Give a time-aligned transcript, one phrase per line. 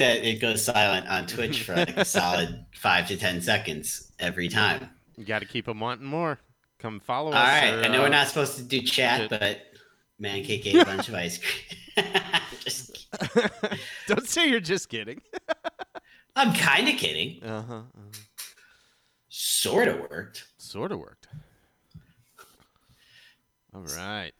[0.00, 4.48] That it goes silent on Twitch for like a solid five to ten seconds every
[4.48, 4.90] time.
[5.16, 6.40] You got to keep them wanting more.
[6.78, 7.46] Come follow All us.
[7.46, 9.30] right, or, I know uh, we're not supposed to do chat, shit.
[9.30, 9.60] but
[10.18, 12.06] man cake ate a bunch of ice cream.
[12.60, 13.06] Just.
[14.06, 15.20] Don't say you're just kidding.
[16.36, 17.42] I'm kind of kidding.
[17.42, 17.74] Uh huh.
[17.74, 18.18] Uh huh.
[19.28, 20.46] Sort of worked.
[20.58, 21.28] Sort of worked.
[23.74, 24.32] All right.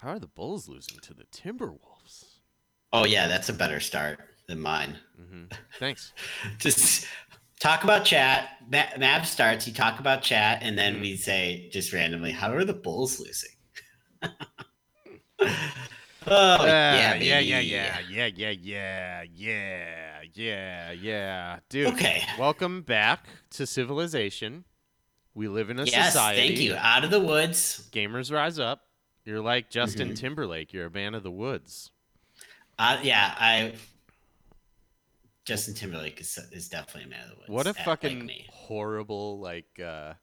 [0.00, 1.91] How are the Bulls losing to the Timberwolves?
[2.92, 4.98] Oh yeah, that's a better start than mine.
[5.16, 5.44] hmm
[5.78, 6.12] Thanks.
[6.58, 7.06] Just
[7.60, 8.50] talk about chat.
[8.70, 9.66] Ma- Mab starts.
[9.66, 11.02] You talk about chat, and then Mm-hmm.
[11.02, 13.50] we say just randomly, "How are the Bulls losing?"
[16.26, 21.88] oh yeah, yeah, yeah, yeah, yeah, yeah, yeah, yeah, yeah, yeah, yeah, dude.
[21.94, 22.22] Okay.
[22.38, 24.64] Welcome back to civilization.
[25.34, 26.40] We live in a Yes, society.
[26.46, 26.74] thank you.
[26.76, 27.88] Out of the woods.
[27.92, 28.82] Gamers rise up.
[29.24, 30.16] You're like Justin Mhm.
[30.16, 30.72] Timberlake.
[30.72, 31.90] You're a man of the woods.
[32.82, 33.74] Uh, yeah, I.
[35.44, 37.48] Justin Timberlake is, is definitely a man of the woods.
[37.48, 40.14] What a uh, like fucking horrible like uh,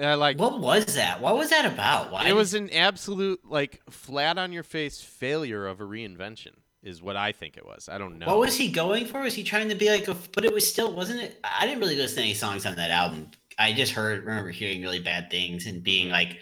[0.00, 1.20] uh like What was that?
[1.20, 2.12] What was that about?
[2.12, 2.28] Why?
[2.28, 7.16] it was an absolute like flat on your face failure of a reinvention is what
[7.16, 7.88] I think it was.
[7.88, 8.26] I don't know.
[8.26, 9.20] What was he going for?
[9.20, 10.14] Was he trying to be like a?
[10.32, 11.40] But it was still, wasn't it?
[11.42, 13.30] I didn't really listen to any songs on that album.
[13.58, 16.38] I just heard, remember hearing really bad things and being like,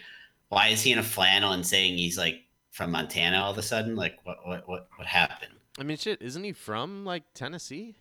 [0.49, 2.43] "Why is he in a flannel and saying he's like
[2.79, 3.97] from Montana all of a sudden?
[3.97, 7.97] Like, what, what, what, what happened?" I mean shit, isn't he from like Tennessee?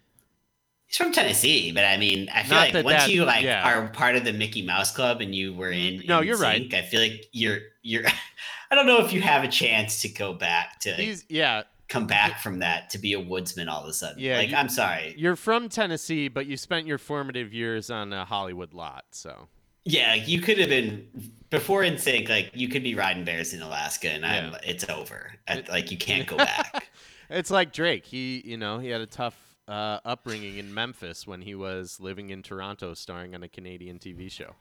[0.87, 3.45] He's from Tennessee, but I mean, I feel Not like that once that- you like
[3.45, 3.69] yeah.
[3.69, 6.39] are part of the Mickey Mouse Club and you were mm, in, No, in you're
[6.39, 6.73] right.
[6.73, 8.05] I feel like you're you're.
[8.71, 12.07] I don't know if you have a chance to go back to He's yeah, come
[12.07, 14.19] back from that to be a woodsman all of a sudden.
[14.21, 15.15] Yeah, like you- I'm sorry.
[15.19, 19.49] you're from Tennessee, but you spent your formative years on a Hollywood lot, so
[19.85, 22.29] Yeah, you could have been before NSYNC.
[22.29, 25.33] Like you could be riding bears in Alaska, and I'm, it's over.
[25.49, 26.91] I- like you can't go back.
[27.31, 28.05] It's like Drake.
[28.07, 29.37] He, you know, he had a tough
[29.67, 34.31] uh, upbringing in Memphis when he was living in Toronto, starring on a Canadian TV
[34.31, 34.55] show.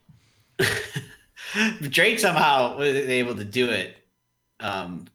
[1.81, 3.95] Drake somehow was able to do it.
[4.59, 5.05] Um,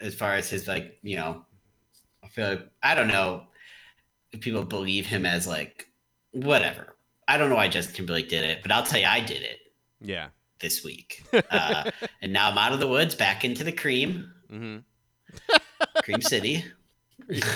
[0.00, 1.44] as far as his like, you know,
[2.22, 3.44] I feel like I don't know
[4.32, 5.88] if people believe him as like
[6.32, 6.94] whatever.
[7.28, 9.58] I don't know why Justin Timberlake did it, but I'll tell you, I did it
[10.00, 10.28] Yeah.
[10.60, 11.24] this week.
[11.50, 11.90] Uh,
[12.22, 14.78] and now I'm out of the woods, back into the cream, Mm-hmm.
[16.02, 16.64] Cream City.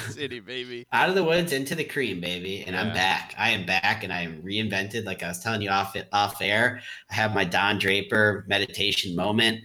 [0.09, 0.87] City, baby.
[0.93, 2.81] out of the woods into the cream, baby, and Yeah.
[2.83, 3.35] I'm back.
[3.39, 5.05] I am back, and I am reinvented.
[5.05, 6.81] Like I was telling you off off air,
[7.11, 9.61] I have my Don Draper meditation moment.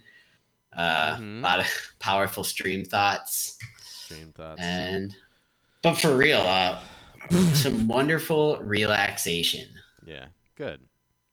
[0.75, 1.39] Uh, Mhm.
[1.39, 1.67] A lot of
[1.99, 3.57] powerful stream thoughts,
[4.07, 4.59] Same thoughts.
[4.61, 5.15] and
[5.81, 6.79] but for real, uh,
[7.53, 9.67] some wonderful relaxation.
[10.05, 10.81] Yeah, good,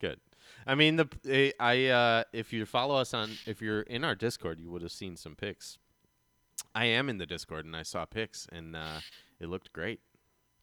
[0.00, 0.20] good.
[0.66, 4.14] I mean, the eh, I uh, if you follow us on if you're in our
[4.14, 5.78] Discord, you would have seen some pics.
[6.75, 9.00] I am in the Discord, and I saw pics, and uh,
[9.41, 10.00] it looked great.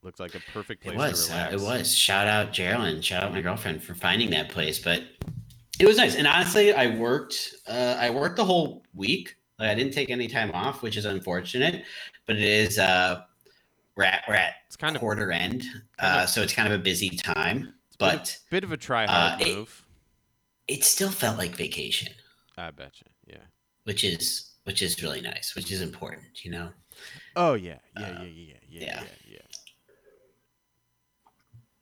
[0.04, 1.94] Looked like a perfect place It was, to uh, it was.
[1.94, 5.04] Shout out Geraldine, shout out my girlfriend for finding that place, but
[5.80, 6.16] it was nice.
[6.16, 7.56] And honestly, I worked.
[7.68, 9.36] Uh, I worked the whole week.
[9.60, 11.84] I didn't take any time off, which is unfortunate.
[12.28, 12.78] But it is.
[12.78, 13.24] Uh,
[13.96, 15.64] we're at we're at It's kind of quarter end,
[16.00, 17.74] uh, of- so it's kind of a busy time.
[18.00, 19.86] Bit of- But bit of a try uh, hard it- move.
[20.68, 22.14] it still felt like vacation,
[22.58, 23.34] I bet you.
[23.36, 23.44] Yeah.
[23.84, 26.44] which is which is really nice, which is important.
[26.44, 26.70] You know.
[27.36, 29.04] Oh yeah, yeah, Uh, yeah, yeah, yeah, yeah, yeah.
[29.04, 29.40] yeah,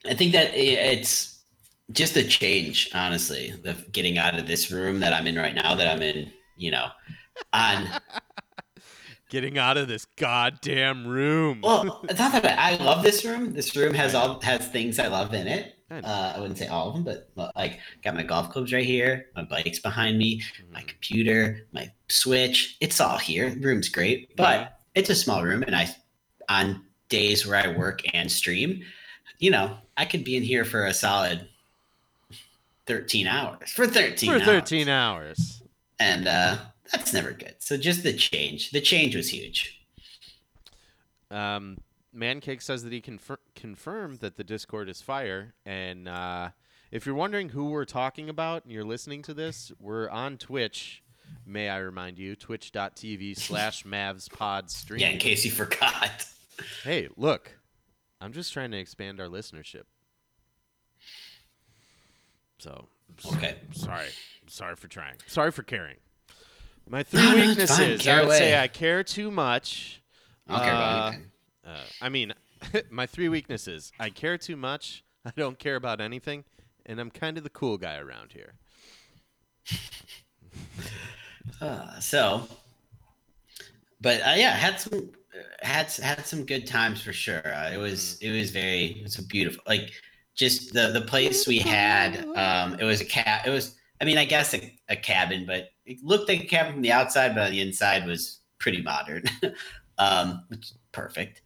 [0.05, 0.11] yeah.
[0.11, 1.41] I think that it's
[1.91, 5.73] just a change, honestly, the getting out of this room that I'm in right now,
[5.75, 6.87] that I'm in, you know,
[7.53, 7.87] on.
[9.29, 11.61] Getting out of this goddamn room.
[11.63, 13.53] Well, it's not that I love this room.
[13.53, 15.75] This room has all has things I love in it.
[15.89, 15.99] I.
[15.99, 17.03] Uh, I wouldn't say all of them,
[17.35, 20.41] but like got my golf clubs right here, my bikes behind me,
[20.71, 20.87] my Mhm.
[20.87, 22.77] computer, my switch.
[22.81, 23.49] It's all here.
[23.49, 24.67] The room's great, but Yeah.
[24.95, 25.93] it's a small room, and I
[26.49, 28.83] on days where I work and stream,
[29.39, 31.47] you know, I could be in here for a solid
[32.85, 33.71] 13 hours.
[33.71, 34.45] For 13 For hours.
[34.45, 35.61] 13 hours.
[35.99, 36.57] And uh,
[36.91, 37.55] that's never good.
[37.59, 38.71] So just the change.
[38.71, 39.81] The change was huge.
[41.31, 41.77] Um,
[42.15, 45.53] Mancake says that he confir- confirmed that the Discord is fire.
[45.65, 46.49] And uh,
[46.91, 51.01] if you're wondering who we're talking about and you're listening to this, we're on Twitch.
[51.45, 55.01] May I remind you, twitch.tv slash Mavs pod stream.
[55.01, 56.25] Yeah, in case you forgot.
[56.83, 57.57] Hey, look,
[58.21, 59.83] I'm just trying to expand our listenership.
[62.59, 62.87] So,
[63.33, 63.55] Okay.
[63.71, 64.07] sorry.
[64.47, 65.15] Sorry for trying.
[65.27, 65.97] Sorry for caring.
[66.87, 68.01] My three No, no, weaknesses.
[68.01, 68.59] Care I would say.
[68.59, 70.01] I care too much.
[70.47, 71.31] I don't care Uh, about anything.
[71.65, 72.33] Uh, I mean,
[72.89, 73.91] my three weaknesses.
[73.99, 75.03] I care too much.
[75.25, 76.43] I don't care about anything,
[76.85, 78.53] and I'm kind of the cool guy around here.
[81.61, 82.47] Uh, so,
[84.01, 85.09] but uh, yeah, had some
[85.61, 87.41] had had some good times for sure.
[87.53, 89.91] Uh, it was it was very it was a beautiful like
[90.35, 92.25] just the the place we had.
[92.35, 93.45] Um, it was a cat.
[93.47, 96.73] It was I mean I guess a, a cabin, but it looked like a cabin
[96.73, 99.23] from the outside, but on the inside was pretty modern,
[99.97, 101.41] um, which is perfect.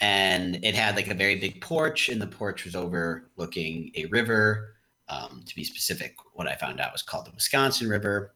[0.00, 4.70] And it had like a very big porch, and the porch was overlooking a river.
[5.08, 8.34] Um, to be specific, what I found out was called the Wisconsin River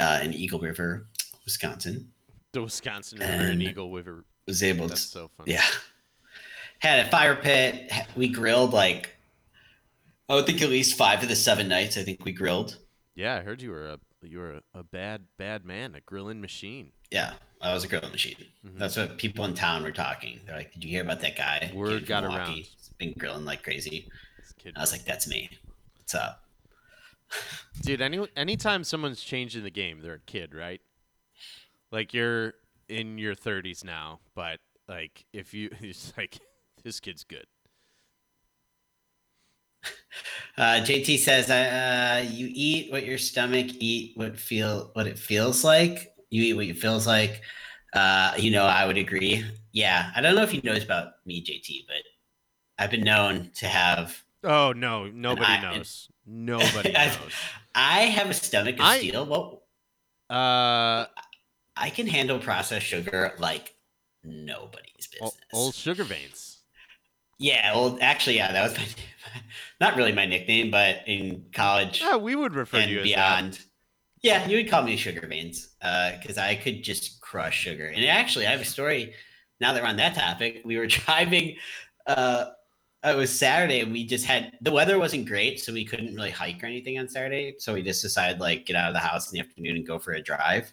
[0.00, 1.06] uh, in Eagle River,
[1.44, 2.10] Wisconsin.
[2.52, 4.24] The Wisconsin River and And- Eagle River.
[4.46, 5.52] Was able That's to, so funny.
[5.52, 5.64] yeah.
[6.80, 7.90] Had a fire pit.
[8.14, 9.13] We grilled like,
[10.28, 11.96] I would think at least five of the seven nights.
[11.96, 12.78] I think we grilled.
[13.14, 16.40] Yeah, I heard you were a you were a, a bad bad man, a grilling
[16.40, 16.92] machine.
[17.10, 18.36] Yeah, I was a grilling machine.
[18.66, 18.78] Mhm.
[18.78, 20.40] That's what people in town were talking.
[20.46, 21.70] They're like, "Did you hear about that guy?
[21.74, 22.42] Word got Milwaukee.
[22.42, 22.54] around.
[22.56, 24.08] He's been grilling like crazy."
[24.74, 25.50] I was like, "That's me.
[25.98, 26.42] What's up?"
[27.82, 30.80] Dude, any anytime someone's changing the game, they're a kid, right?
[31.92, 32.54] Like you're
[32.88, 36.38] in your 30s now, but like if you it's like
[36.82, 37.46] this kid's good.
[40.56, 45.64] Uh, JT says, uh, "You eat what your stomach eat what feel what it feels
[45.64, 46.12] like.
[46.30, 47.42] You eat what it feels like."
[47.92, 49.44] Uh, you know, I would agree.
[49.72, 52.02] Yeah, I don't know if he knows about me, JT, but
[52.78, 54.22] I've been known to have.
[54.44, 56.08] Oh no, nobody I- knows.
[56.26, 57.18] Nobody knows.
[57.74, 59.26] I have a stomach of I- steel.
[59.26, 59.62] Well,
[60.30, 61.06] Uh
[61.76, 63.74] I can handle processed sugar like
[64.22, 65.36] nobody's business.
[65.52, 66.53] old sugar veins.
[67.38, 68.86] Yeah, well, actually, yeah, that was my
[69.80, 72.00] not really my nickname, but in college.
[72.00, 73.60] Yeah, we would refer to you as beyond.
[74.22, 77.88] Yeah, you would call me Sugar Veins because I could just crush sugar.
[77.88, 79.14] And actually, I have a story.
[79.60, 81.56] Now that we're on that topic, we were driving.
[82.06, 82.46] Uh,
[83.04, 83.80] it was Saturday.
[83.80, 86.98] and We just had the weather wasn't great, so we couldn't really hike or anything
[86.98, 87.56] on Saturday.
[87.58, 89.98] So we just decided like get out of the house in the afternoon and go
[89.98, 90.72] for a drive.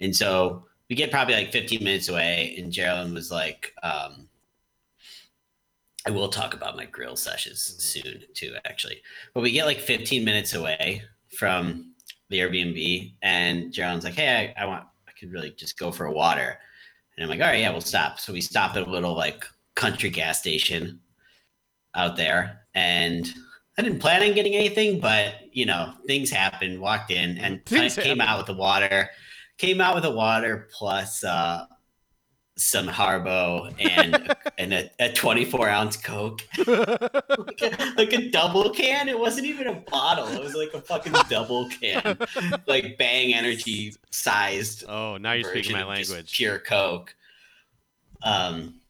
[0.00, 4.25] And so we get probably like 15 minutes away, and Geraldine was like, um,
[6.06, 9.02] I will talk about my grill sessions soon too, actually.
[9.34, 11.02] But we get like 15 minutes away
[11.36, 11.92] from
[12.30, 16.06] the Airbnb, and Gerald's like, "Hey, I, I want, I could really just go for
[16.06, 16.58] a water."
[17.16, 19.44] And I'm like, "All right, yeah, we'll stop." So we stop at a little like
[19.74, 21.00] country gas station
[21.94, 23.32] out there, and
[23.78, 26.80] I didn't plan on getting anything, but you know, things happened.
[26.80, 28.20] Walked in and Things came happen.
[28.22, 29.10] out with the water.
[29.58, 31.66] Came out with the water plus uh,
[32.56, 39.08] some Haribo and and a, a 24 ounce Coke like a, like a double can.
[39.08, 40.28] It wasn't even a bottle.
[40.28, 42.18] It was like a fucking double can,
[42.66, 44.84] like Bang Energy sized.
[44.88, 46.32] Oh, now you're speaking my language.
[46.32, 47.14] Pure Coke.
[48.22, 48.80] Um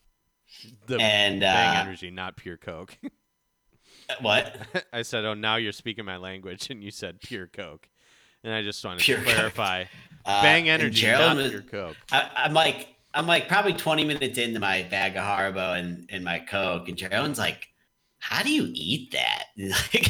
[0.86, 2.96] The and Bang uh, energy, not pure coke.
[4.20, 4.56] what?
[4.92, 7.88] I said, "Oh, now you're speaking my language," and you said pure coke,
[8.44, 9.84] and I just wanted Pure to clarify:
[10.24, 11.96] Uh, Bang energy, not was- pure coke.
[12.12, 16.22] I, I'm like, I'm like probably 20 minutes into my bag of Haribo and, and
[16.24, 17.66] my Coke, and Gerald's like,
[18.18, 20.08] "How do you eat that?" And, like,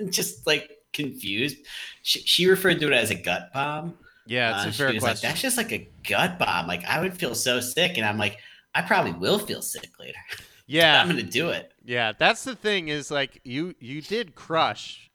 [0.00, 1.56] I'm just like confused.
[2.02, 3.94] She, she referred to it as a gut bomb.
[4.26, 5.20] Yeah, it's Uh, a fair was like, question.
[5.20, 6.66] That's just like a gut bomb.
[6.66, 8.38] Like I would feel so sick, and I'm like,
[8.74, 10.18] I probably will feel sick later.
[10.66, 11.72] yeah, I'm gonna do it.
[11.84, 15.10] Yeah, that's the thing is like you you did crush,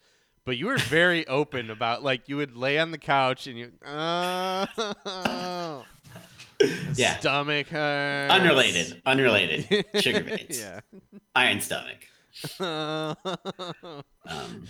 [0.45, 3.71] but you were very open about like you would lay on the couch and you
[3.85, 5.85] oh,
[6.95, 7.17] Yeah.
[7.19, 8.33] stomach hurts.
[8.33, 9.85] Unrelated, unrelated.
[10.01, 10.79] Sugar veins, yeah.
[11.35, 12.07] iron stomach.
[14.25, 14.67] Um,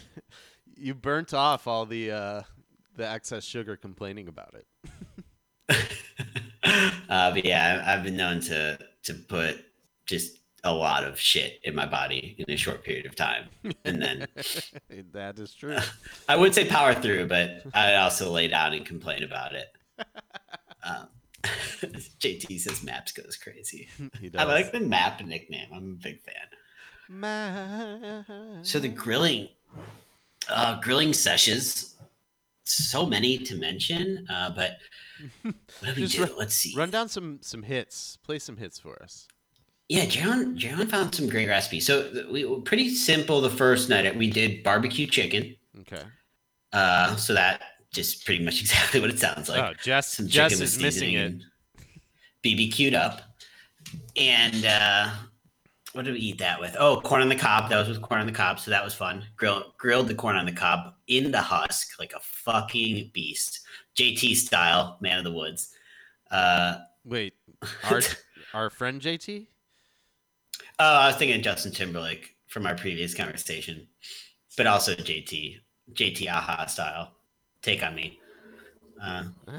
[0.76, 2.42] you burnt off all the uh
[2.96, 4.68] the excess sugar complaining about it.
[7.10, 9.64] uh, but yeah, I- I've been known to to put
[10.06, 13.50] just a lot of shit in my body in a short period of time,
[13.86, 14.28] and then
[15.12, 15.78] that is true.
[16.28, 19.68] I would say power through, but I'd also lay down and complain about it.
[20.84, 21.08] Um,
[22.20, 23.88] JT says Maps goes crazy.
[24.22, 24.42] He does.
[24.42, 25.68] I like the Map nickname.
[25.74, 26.34] I'm a big fan.
[27.10, 29.50] My- So the grilling,
[30.50, 31.96] uh, grilling sessions,
[32.64, 34.26] so many to mention.
[34.30, 34.78] Uh, but
[35.42, 36.22] what do we do?
[36.24, 36.74] run- Let's see.
[36.76, 38.18] Run down some some hits.
[38.24, 39.28] Play some hits for us.
[39.90, 41.86] Yeah, John John found some great recipes.
[41.86, 44.16] So we pretty simple the first night.
[44.18, 45.56] We did barbecue chicken.
[45.82, 46.02] Okay.
[46.72, 47.62] Uh, so that
[47.94, 49.62] just pretty much exactly what it sounds like.
[49.62, 51.36] oh, Jess, some Jess is missing it.
[52.44, 53.22] BBQ'd up.
[54.18, 55.10] And uh,
[55.94, 56.76] what did we eat that with?
[56.80, 57.70] Oh, corn on the cob.
[57.70, 59.24] That was with corn on the cob, so that was fun.
[59.36, 63.62] Grill, grilled the corn on the cob in the husk like a fucking beast,
[63.96, 65.74] JT style, man of the woods.
[66.32, 67.36] Uh, Wait,
[67.90, 68.02] our
[68.54, 69.46] our friend JT.
[70.80, 73.88] oh, I was thinking Justin Timberlake from our previous conversation,
[74.58, 75.58] but also JT,
[75.94, 77.12] JT Aha style.
[77.64, 78.20] Take on me.
[79.02, 79.56] Uh, uh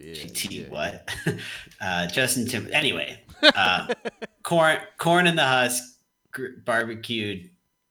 [0.00, 0.14] yeah.
[0.14, 0.68] JT yeah.
[0.68, 1.08] what?
[1.80, 2.68] uh, Justin Tim.
[2.72, 3.92] Anyway, uh,
[4.44, 5.82] corn corn in the husk,
[6.30, 7.50] gr- barbecued,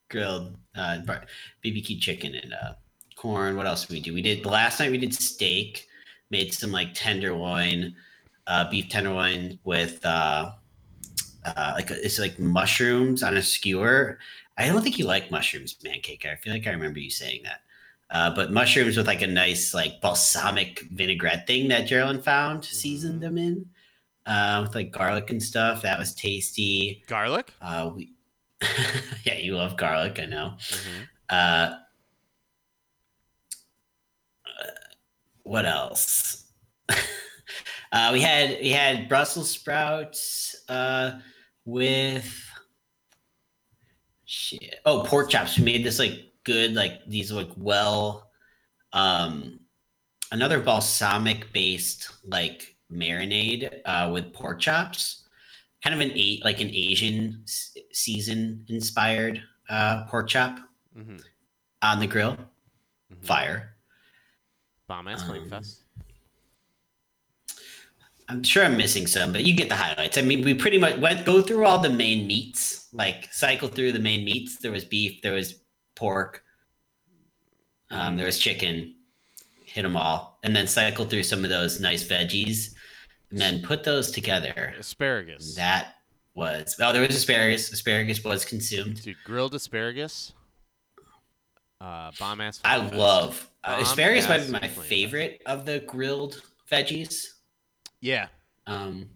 [0.10, 1.26] grilled, uh, bar-
[1.64, 2.74] BBQ chicken and uh,
[3.18, 3.58] corn.
[3.58, 4.14] What else did we do?
[4.14, 4.92] We did last night.
[4.92, 5.88] We did steak.
[6.30, 7.94] Made some like tenderloin,
[8.48, 10.52] uh, beef tenderloin with uh,
[11.44, 14.18] uh, like it's like mushrooms on a skewer.
[14.62, 16.26] I don't think you like mushrooms, pancake.
[16.26, 17.62] I feel like I remember you saying that.
[18.12, 23.22] Uh, but mushrooms with like a nice like balsamic vinaigrette thing that Geraldine found, seasoned
[23.22, 23.66] them in
[24.26, 25.82] uh, with like garlic and stuff.
[25.82, 27.04] That was tasty.
[27.08, 27.52] Garlic.
[27.62, 28.14] Uh, we,
[29.24, 30.54] yeah, you love garlic, I know.
[30.60, 31.08] Mhm.
[31.30, 31.76] Uh,
[35.44, 36.46] what else?
[37.92, 41.20] uh, we had we had Brussels sprouts uh,
[41.66, 42.51] with
[44.32, 44.76] shit.
[44.86, 45.58] Oh, pork chops.
[45.58, 48.30] We made this like good, like these like well,
[48.94, 49.60] um,
[50.32, 55.28] another balsamic based like marinade uh, with pork chops.
[55.84, 60.60] Kind of an eight like an Asian s- season inspired uh, pork chop
[60.98, 61.22] Mhm.
[61.82, 62.38] on the grill.
[63.12, 63.26] Mhm.
[63.26, 63.76] Fire.
[64.88, 65.84] Bomb ass flame Um, fest.
[68.32, 70.18] I'm sure I'm missing some, but you get the highlights.
[70.18, 73.92] I mean, we pretty much went go through all the main meats, like cycle through
[73.92, 74.58] the main meats.
[74.58, 75.56] There was beef, there was
[75.96, 76.42] pork,
[77.90, 78.96] um, there was chicken.
[79.66, 82.74] Hit them all, and then cycle through some of those nice veggies,
[83.32, 84.76] and then put those together.
[84.80, 85.56] Asparagus.
[85.56, 85.96] That
[86.34, 87.72] was oh, there was asparagus.
[87.72, 89.02] Asparagus was consumed.
[89.02, 90.34] Dude, grilled asparagus.
[91.82, 92.62] Uh, bomb ass.
[92.64, 92.94] I fest.
[92.94, 94.30] love uh, asparagus.
[94.30, 97.28] Might be my favorite of the grilled veggies.
[98.02, 98.28] Yeah.
[98.68, 99.10] Um,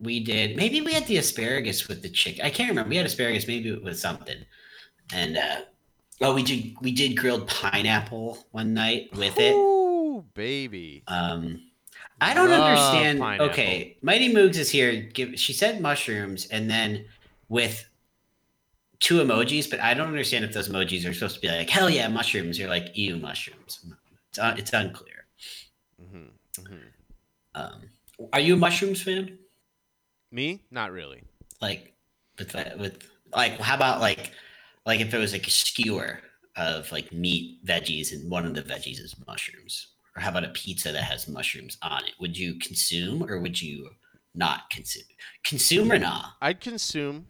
[0.00, 2.44] we did maybe we had the asparagus with the chicken.
[2.44, 2.90] I can't remember.
[2.90, 4.38] We had asparagus maybe with something,
[5.12, 5.60] and uh,
[6.20, 9.54] oh, we did we did grilled pineapple one night with it.
[9.54, 11.02] Ooh, baby.
[11.06, 11.62] Um,
[12.20, 13.20] I don't Love understand.
[13.20, 13.50] pineapple.
[13.50, 15.08] Okay, Mighty Moogs is here.
[15.12, 17.04] Give she said mushrooms, and then
[17.48, 17.88] with
[18.98, 21.90] two emojis, but I don't understand if those emojis are supposed to be like hell
[21.90, 23.84] yeah mushrooms or like ew mushrooms.
[24.30, 25.26] It's un- it's unclear.
[26.00, 26.24] hmm
[26.66, 26.76] hmm
[27.54, 27.82] Um,
[28.32, 29.38] are you a mushrooms fan?
[30.30, 30.62] Me?
[30.70, 31.22] Not really.
[31.60, 31.92] like
[32.38, 34.32] with with like how about like
[34.86, 36.20] like if it was like a skewer
[36.56, 40.48] of like meat veggies and one of the veggies is mushrooms or how about a
[40.50, 43.88] pizza that has mushrooms on it would you consume or would you
[44.34, 45.04] not consume
[45.44, 47.26] consume or not I'd consume.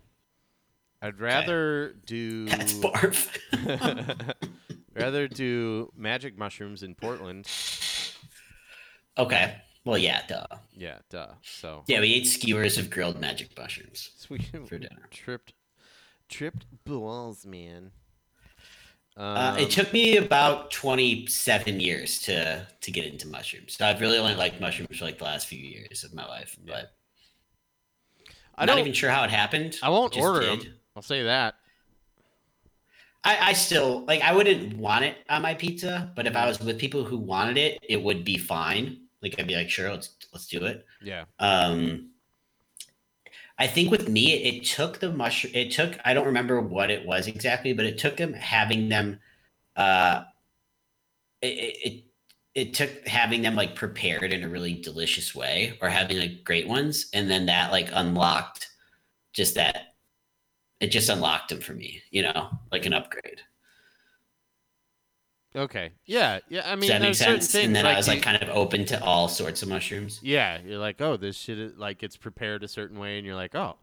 [1.01, 2.47] I'd rather do.
[2.47, 3.29] that's barf
[4.95, 7.49] rather do magic mushrooms in Portland.
[9.19, 10.47] okay well yeah duh
[10.77, 11.29] Yeah, duh.
[11.43, 14.11] So yeah we ate skewers of grilled magic mushrooms
[14.69, 15.09] for dinner.
[15.11, 15.53] tripped,
[16.29, 17.91] tripped balls, man.
[19.17, 19.21] uh,
[19.55, 24.19] Um, it took me about 27 years to to get into mushrooms so i've really
[24.19, 26.73] only liked mushrooms for like the last few years of my life Yeah.
[26.75, 26.93] but
[28.55, 29.79] I not even sure how it happened.
[29.83, 30.61] I won't order did.
[30.61, 30.75] them.
[30.95, 31.55] I'll say that.
[33.25, 34.21] I, I still like.
[34.21, 37.57] I wouldn't want it on my pizza, but if I was with people who wanted
[37.57, 39.02] it, it would be fine.
[39.23, 40.85] Like I'd be like, sure, let's let's do it.
[41.03, 41.25] Yeah.
[41.39, 42.11] Um,
[43.59, 45.53] I think with me, it, it took the mushroom.
[45.55, 45.99] It took.
[46.05, 49.21] I don't remember what it was exactly, but it took them having them.
[49.77, 50.25] Uh,
[51.41, 52.05] it, it it
[52.55, 56.67] it took having them like prepared in a really delicious way, or having like great
[56.67, 58.69] ones, and then that like unlocked
[59.33, 59.95] just that.
[60.81, 63.41] It just unlocked them for me, you know, like an upgrade.
[65.55, 65.93] Okay.
[66.07, 66.39] Yeah.
[66.49, 66.63] Yeah.
[66.65, 67.55] I mean, Does that make sense?
[67.55, 70.19] and then I was like kind of open to all sorts of mushrooms.
[70.23, 73.37] Yeah, you're like, oh, this shit is like it's prepared a certain way, and you're
[73.37, 73.77] like, oh,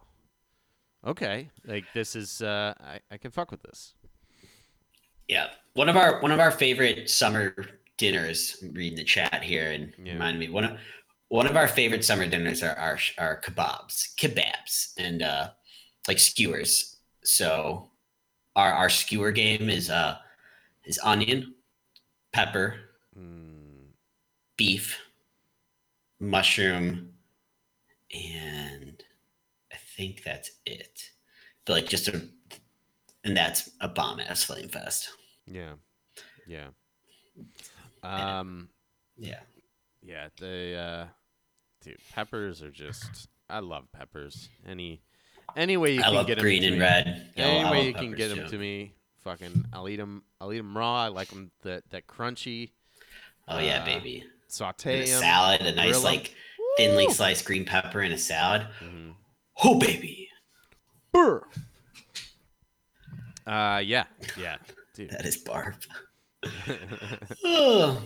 [1.06, 3.94] okay, like this is uh, I I can fuck with this.
[5.28, 7.56] Yeah, one of our one of our favorite summer
[7.98, 8.58] dinners.
[8.64, 10.14] I'm reading the chat here and Yeah.
[10.14, 10.78] reminded me one of
[11.28, 15.50] one of our favorite summer dinners are our are kebabs, kebabs, and uh,
[16.08, 16.96] like skewers.
[17.24, 17.92] So
[18.56, 20.18] our our skewer game is uh
[20.86, 21.54] is onion,
[22.34, 22.76] pepper,
[23.18, 23.88] Mm,
[24.58, 25.00] beef,
[26.20, 27.14] mushroom,
[28.14, 29.04] and
[29.74, 31.10] I think that's it.
[31.66, 32.22] But like just a,
[33.24, 35.10] and that's a bomb ass flame fest.
[35.46, 35.74] Yeah.
[36.48, 36.68] Yeah.
[38.04, 38.70] Um.
[39.18, 39.40] Yeah.
[40.02, 40.30] Yeah.
[40.40, 40.76] They.
[40.76, 41.06] Uh.
[41.84, 43.28] Dude, peppers are just.
[43.50, 44.50] I love peppers.
[44.68, 45.02] Any.
[45.58, 46.82] Any way you I can love get green to and me.
[46.82, 47.32] red.
[47.36, 48.50] Any way you can get them too.
[48.50, 48.94] to me,
[49.24, 50.24] fucking, I'll eat them.
[50.42, 51.04] I'll eat them raw.
[51.06, 52.72] I like them that that crunchy.
[53.48, 54.24] Oh yeah, Uh, baby.
[54.48, 56.34] Saute And a salad, a nice like
[56.78, 58.66] thinly sliced green pepper in a salad.
[58.84, 59.14] Mhm.
[59.64, 60.30] Oh baby,
[61.12, 61.44] Brr.
[63.46, 64.06] Uh, yeah,
[64.38, 64.58] yeah,
[64.94, 65.10] dude.
[65.12, 65.76] that is barb.
[67.44, 68.02] Ugh.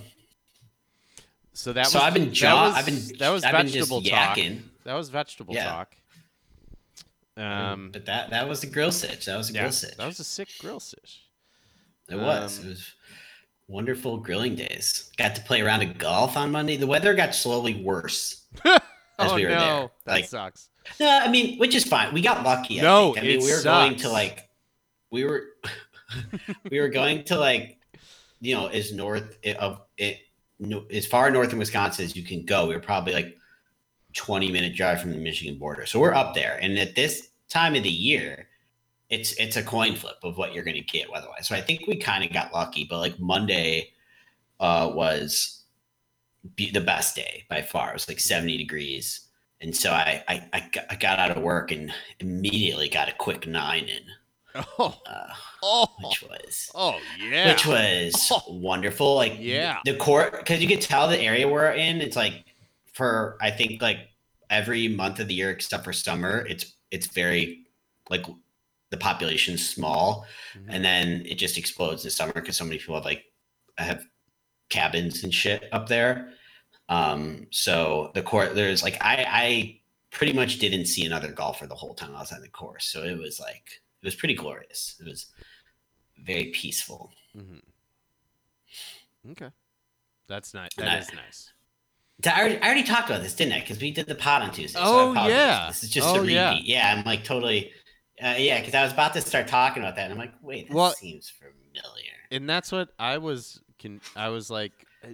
[1.54, 2.68] so that so was I've been jaw.
[2.68, 4.38] was, I've been that was I've been just vegetable talk.
[4.38, 4.62] yakking.
[4.86, 5.66] That was vegetable Yeah.
[5.70, 5.96] talk.
[7.36, 9.26] Um, but that that was a grill sitch.
[9.26, 9.98] That was a yeah, grill sitch.
[9.98, 11.22] that was a sick grill sitch.
[12.10, 12.60] It was.
[12.60, 12.94] Um, it was
[13.68, 15.12] wonderful grilling days.
[15.18, 16.78] Got to play around a golf on Monday.
[16.78, 18.46] The weather got slowly worse.
[18.66, 19.90] As oh we were no, there.
[20.06, 20.70] that Like- sucks.
[21.00, 22.14] No, I mean, which is fine.
[22.14, 22.80] We got lucky.
[22.82, 23.26] I No, think.
[23.26, 24.50] I mean, we were going to like,
[25.12, 25.46] we were,
[26.70, 27.78] we were going to like,
[28.42, 30.20] you know, as north of it,
[30.92, 32.68] as far north in Wisconsin as you can go.
[32.68, 33.38] We were probably like
[34.14, 36.58] twenty minute drive from the Michigan border, so we're up there.
[36.62, 38.48] And at this time of the year,
[39.10, 41.48] it's it's a coin flip of what you're going to get weather-wise.
[41.48, 42.86] So I think we kind of got lucky.
[42.90, 43.92] But like Monday
[44.60, 45.64] uh, was
[46.56, 47.92] be the best day by far.
[47.92, 49.22] It was like seventy degrees.
[49.62, 51.90] And so I, I, I, got, I got out of work and
[52.20, 54.02] immediately got a quick nine in,
[54.78, 57.48] Oh, uh, oh, which was oh yeah.
[57.52, 59.16] which was wonderful.
[59.16, 59.78] Like Yeah.
[59.86, 62.02] the court because you could tell the area we're in.
[62.02, 62.44] It's like
[62.94, 63.98] for I think like
[64.50, 67.66] every month of the year except for summer, it's it's very
[68.10, 68.26] like
[68.92, 70.66] the population's small, Mhm.
[70.70, 73.24] and then it just explodes in summer because so many people have like
[73.78, 74.06] have
[74.70, 76.34] cabins and shit up there.
[76.90, 79.80] Um, so the court there's like I I
[80.12, 82.86] pretty much didn't see another golfer the whole time I was on the course.
[82.86, 84.96] So it was like it was pretty glorious.
[85.00, 85.28] It was
[86.18, 87.12] very peaceful.
[87.36, 89.32] Mm-hmm.
[89.32, 89.50] Okay,
[90.28, 90.74] that's nice.
[90.76, 91.53] That I- is nice.
[92.28, 93.60] I already, I already talked about this, didn't I?
[93.62, 94.80] Because we did the pod on Tuesday.
[94.80, 95.30] so Oh, apologize.
[95.38, 95.68] yeah.
[95.68, 96.34] This is just Oh, a repeat.
[96.34, 96.58] yeah.
[96.64, 96.94] Yeah.
[96.98, 97.72] I'm like totally.
[98.24, 100.68] Uh, yeah, because I was about to start talking about that, and I'm like, wait,
[100.70, 102.12] that Well- seems familiar.
[102.32, 103.60] And that's what I was.
[103.80, 104.72] Can I was like,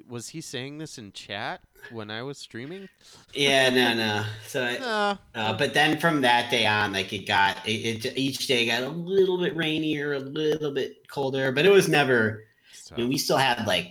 [0.07, 2.87] was he saying this in chat when I was streaming?
[3.33, 4.25] Yeah, no, no.
[4.45, 8.17] So, I, uh, but then from that day on, like it got it, it.
[8.17, 12.43] Each day got a little bit rainier, a little bit colder, but it was never.
[12.71, 13.89] It's I mean, we still had like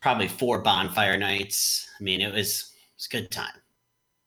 [0.00, 1.88] probably four bonfire nights.
[1.98, 3.60] I mean, it was it was a good time.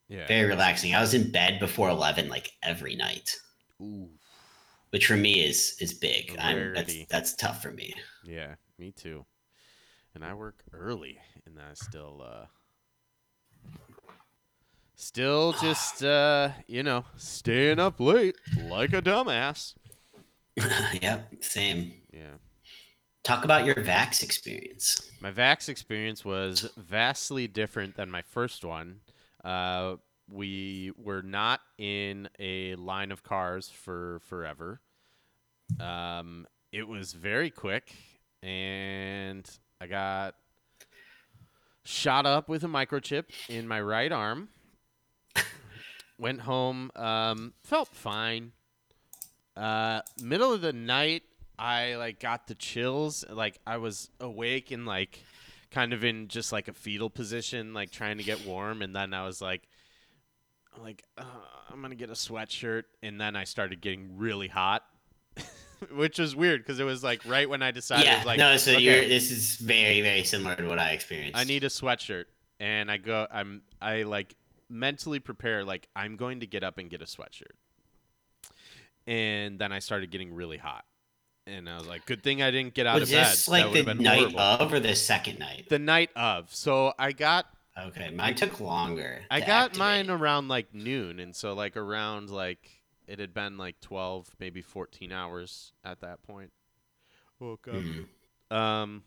[0.09, 0.27] yeah.
[0.27, 0.93] Very relaxing.
[0.95, 3.37] I was in bed before eleven like every night.
[3.81, 4.09] Ooh.
[4.91, 6.35] which for me is is big.
[6.37, 7.93] That's that's tough for me.
[8.23, 9.25] Yeah, me too.
[10.13, 12.45] And I work early, and I still, uh,
[14.95, 19.73] still just, uh, you know, staying up late like a dumbass.
[21.01, 21.93] yep, same.
[22.11, 22.35] Yeah.
[23.23, 25.11] Talk about your Vax experience.
[25.19, 29.01] My Vax experience was vastly different than my first one.
[29.43, 34.81] Uh, we were not in a line of cars for forever.
[35.79, 37.93] Um, it was very quick,
[38.41, 39.47] and
[39.79, 40.35] I got
[41.83, 44.49] shot up with a microchip in my right arm.
[46.17, 48.51] Went home, um, felt fine.
[49.57, 51.23] Uh, middle of the night,
[51.61, 53.23] I like got the chills.
[53.29, 55.23] Like I was awake and like
[55.69, 59.13] kind of in just like a fetal position, like trying to get warm, and then
[59.13, 59.61] I was like,
[60.75, 61.23] I'm like, uh,
[61.69, 64.83] I'm gonna get a sweatshirt, and then I started getting really hot,
[65.93, 68.57] which was weird because it was like right when I decided, yeah, like, no.
[68.57, 71.37] So okay, you're this is very very similar to what I experienced.
[71.37, 72.25] I need a sweatshirt,
[72.59, 74.33] and I go, I'm, I like
[74.67, 77.53] mentally prepare, like I'm going to get up and get a sweatshirt,
[79.05, 80.85] and then I started getting really hot,
[81.47, 83.25] and I was like, good thing I didn't get out Was of bed.
[83.31, 84.39] this That like the night horrible.
[84.39, 85.67] of or the second night?
[85.69, 86.53] the night of.
[86.53, 87.45] So I got
[87.77, 89.21] Okay, mine took longer.
[89.31, 93.79] I got mine around like noon, and so like around like it had been like
[93.79, 96.51] twelve, maybe fourteen hours at that point.
[97.39, 97.75] Woke up.
[97.75, 98.05] Mhm.
[98.55, 99.03] Um,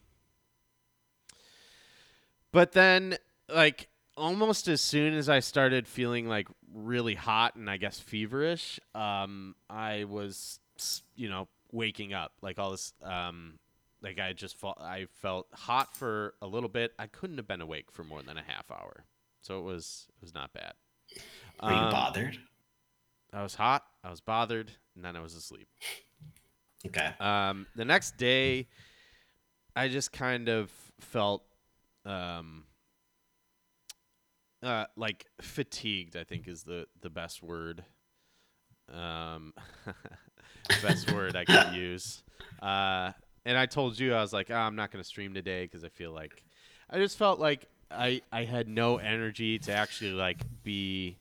[2.52, 3.16] but then
[3.48, 8.80] like almost as soon as I started feeling like really hot and I guess feverish,
[8.94, 10.58] um, I was
[11.14, 13.58] you know waking up like all this um.
[14.02, 16.92] Like I just felt, I felt hot for a little bit.
[16.98, 19.06] I couldn't have been awake for more than a half hour,
[19.40, 20.74] so it was it was not bad.
[21.62, 22.38] Were you Um, bothered?
[23.32, 23.82] I was hot.
[24.02, 25.68] I was bothered, and then I was asleep.
[26.86, 27.14] Okay.
[27.18, 28.68] Um, the next day,
[29.74, 31.42] I just kind of felt
[32.04, 32.64] um,
[34.62, 36.14] uh, like fatigued.
[36.14, 37.84] I think is the the best word.
[38.92, 39.54] Um,
[40.82, 42.22] best word I could use.
[42.60, 43.12] Uh,
[43.44, 45.88] and I told you I was like, oh, I'm not gonna stream today because I
[45.88, 46.44] feel like
[46.90, 51.18] I just felt like I I had no energy to actually like be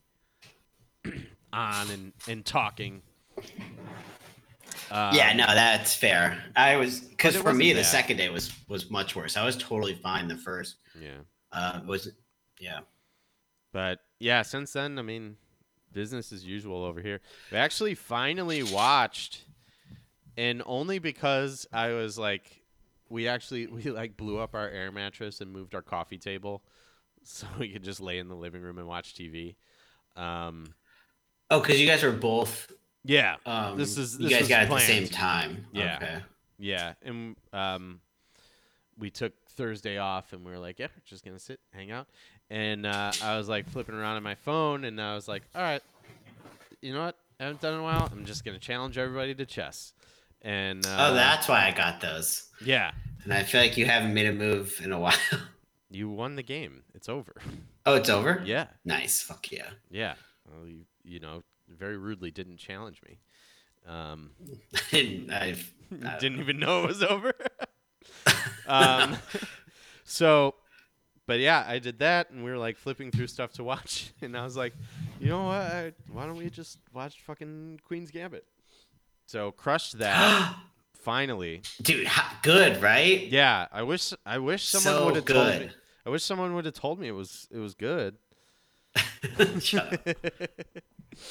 [1.54, 3.02] on and and talking.
[4.92, 6.44] Um, yeah, no, that's fair.
[6.56, 9.38] I was because for me the second day was was much worse.
[9.38, 10.76] I was totally fine the first.
[11.00, 11.20] Yeah.
[11.52, 12.10] Uh, was
[12.60, 12.80] yeah.
[13.72, 15.38] But yeah, since then, I mean,
[15.94, 17.22] business as usual over here.
[17.52, 19.44] We actually finally watched,
[20.38, 22.64] and only because I was like,
[23.10, 26.64] we actually we like blew up our air mattress and moved our coffee table,
[27.24, 29.56] so we could just lay in the living room and watch TV.
[30.16, 30.74] Um,
[31.52, 32.72] Oh, because you guys were both.
[33.04, 35.68] yeah, Um, This is- you guys got it at the same time.
[35.72, 35.98] Yeah.
[35.98, 36.20] Okay.
[36.58, 38.00] yeah, and um,
[38.98, 42.08] we took Thursday off, and we were like, yeah, we're just gonna sit, hang out,
[42.50, 45.62] and uh, I was like flipping around on my phone, and I was like, all
[45.62, 45.82] right,
[46.82, 47.18] you know what?
[47.40, 48.10] I haven't done in a while.
[48.12, 49.94] I'm just gonna challenge everybody to chess,
[50.42, 52.48] and uh, oh, that's why I got those.
[52.64, 52.92] yeah,
[53.24, 55.14] And I feel like you haven't made a move in a while.
[55.90, 56.84] you won the game.
[56.94, 57.36] It's over.
[57.86, 58.42] oh, it's over.
[58.46, 59.22] yeah, Nice.
[59.22, 59.70] Fuck yeah.
[59.90, 60.14] yeah.
[60.50, 63.20] Well, you you know, very rudely didn't challenge me.
[63.88, 64.32] Um,
[64.94, 65.74] I've,
[66.06, 67.34] I- didn't even know it was over.
[68.68, 69.18] um,
[70.04, 70.56] so,
[71.26, 74.36] but yeah, I did that, and we were like flipping through stuff to watch, and
[74.38, 74.74] I was like,
[75.20, 75.56] you know what?
[75.62, 78.46] I, why don't we just watch fucking Queen's Gambit?
[79.26, 80.56] So crushed that
[80.94, 81.62] finally.
[81.82, 82.08] dude,
[82.42, 83.26] good, right?
[83.28, 85.58] Yeah, I wish I wish someone So would have told me.
[85.60, 85.74] good.
[86.06, 88.16] I wish someone would have told me it was it was good.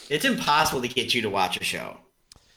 [0.09, 1.97] It's impossible to get you to watch a show.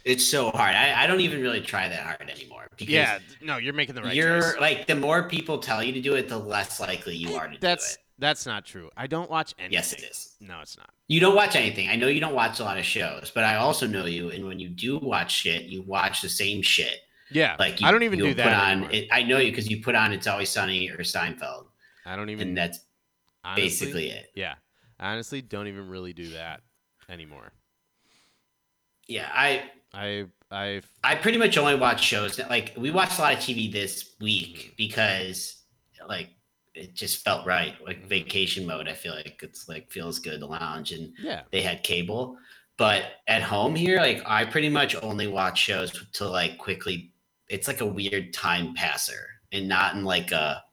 [0.05, 0.75] It's so hard.
[0.75, 4.03] I, I don't even really try that hard anymore because Yeah, no, you're making the
[4.03, 4.59] right you're choice.
[4.61, 7.57] like the more people tell you to do it, the less likely you are to
[7.59, 8.05] That's do it.
[8.19, 8.89] that's not true.
[8.95, 9.73] I don't watch anything.
[9.73, 10.35] Yes, it is.
[10.39, 10.91] No, it's not.
[11.07, 11.89] You don't watch anything.
[11.89, 14.29] I know you don't watch a lot of shows, but I also know you.
[14.29, 16.99] And when you do watch shit, you watch the same shit.
[17.31, 19.81] Yeah, Like you, I don't even do that on, it, I know you because you
[19.81, 21.65] put on It's Always Sunny or Seinfeld,
[22.05, 22.49] I don't even.
[22.49, 22.79] and that's
[23.43, 24.27] honestly, basically it.
[24.35, 24.53] Yeah,
[24.99, 26.61] I honestly don't even really do that
[27.09, 27.51] anymore.
[29.07, 29.63] Yeah, I
[29.95, 33.39] I I I pretty much only watch shows that like we watched a lot of
[33.39, 34.23] TV this Mm-hmm.
[34.25, 35.63] week because
[36.07, 36.29] like
[36.73, 37.75] it just felt right.
[37.85, 41.61] Like vacation mode, I feel like it's like feels good to lounge and yeah they
[41.61, 42.37] had cable.
[42.77, 47.13] But at home here, like I pretty much only watch shows to like quickly
[47.47, 50.63] it's like a weird time passer and not in like a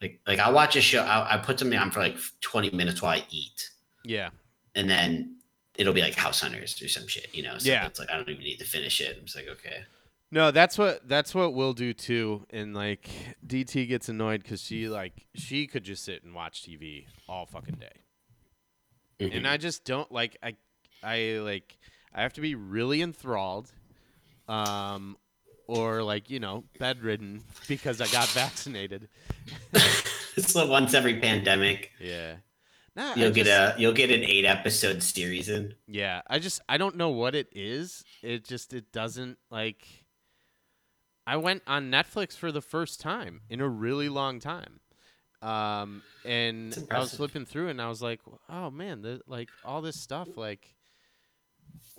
[0.00, 3.02] like like I watch a show I, I put something on for like 20 minutes
[3.02, 3.70] while I eat
[4.04, 4.30] yeah
[4.74, 5.36] and then
[5.76, 7.58] it'll be like House Hunters or some shit, you know.
[7.58, 7.86] So Yeah.
[7.86, 9.16] it's like I don't even need to finish it.
[9.18, 9.84] I'm just like, okay.
[10.30, 12.46] no that's what that's what we'll do too.
[12.50, 13.08] And like
[13.46, 17.76] DT gets annoyed because she like she could just sit and watch TV all fucking
[17.76, 20.56] day, and I just don't like I
[21.02, 21.78] I like
[22.14, 23.72] I have to be really enthralled,
[24.48, 25.16] um,
[25.66, 29.08] or like you know bedridden because I got vaccinated.
[30.36, 31.90] it's like once every pandemic.
[32.00, 32.36] Yeah.
[32.94, 35.74] Nah, You'll get just- a you'll get an eight episode series in.
[35.86, 38.04] Yeah, I just I don't know what it is.
[38.22, 39.86] It just it doesn't like
[41.26, 44.80] I went on Netflix for the first time in a really long time.
[45.40, 49.80] Um and I was flipping through and I was like, "Oh man, the, like all
[49.80, 50.74] this stuff like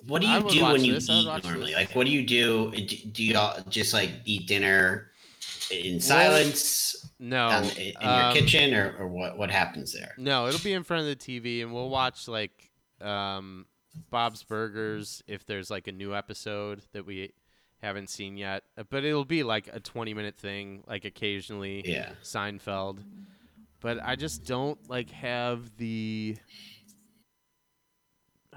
[0.07, 1.71] What do you do when you this, eat normally?
[1.71, 1.75] this.
[1.75, 2.71] Like, what do you do?
[2.71, 5.09] Do, do you all just like eat dinner
[5.71, 9.37] in silence no on, in your um, kitchen, or, or what?
[9.37, 10.13] What happens there?
[10.17, 12.71] No, it'll be in front of the TV and we'll watch like
[13.01, 13.65] um
[14.09, 17.33] Bob's Burgers if there's like a new episode that we
[17.81, 18.63] haven't seen yet.
[18.89, 21.83] But it'll be like a 20 minute thing like occasionally.
[21.85, 22.11] Yeah.
[22.23, 22.99] Seinfeld.
[23.79, 26.37] But I just don't like have the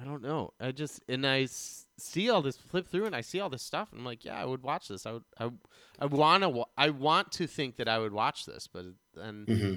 [0.01, 0.53] I don't know.
[0.61, 1.49] I just and I
[1.99, 4.41] see all this flip through and I see all this stuff and I'm like, yeah,
[4.41, 5.07] I would watch this.
[5.07, 5.51] I would I
[5.99, 9.75] I want to I want to think that I would watch this, but then hmm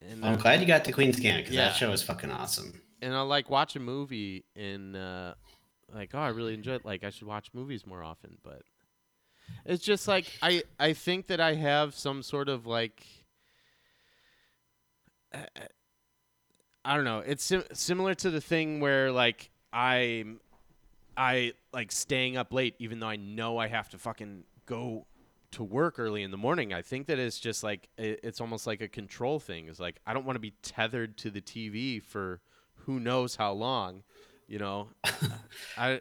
[0.00, 1.68] and I'm uh, glad you got the Queen's Gambit because Yeah.
[1.70, 2.80] that show is fucking awesome.
[3.02, 5.34] and I'll like watch a movie and uh
[5.92, 8.62] like oh I really enjoy it like I should watch movies more often but
[9.64, 13.04] it's just like I I think that I have some sort of like
[15.34, 15.40] uh,
[16.84, 20.24] I don't know it's sim- similar to the thing where like I
[21.18, 25.04] I like staying up late even though I know I have to fucking go
[25.50, 26.72] to work early in the morning.
[26.72, 29.66] I think that it's just like it, it's almost like a control thing.
[29.66, 32.40] It's like I don't want to be tethered to the TV for
[32.74, 34.04] who knows how long,
[34.46, 34.90] you know.
[35.76, 36.00] I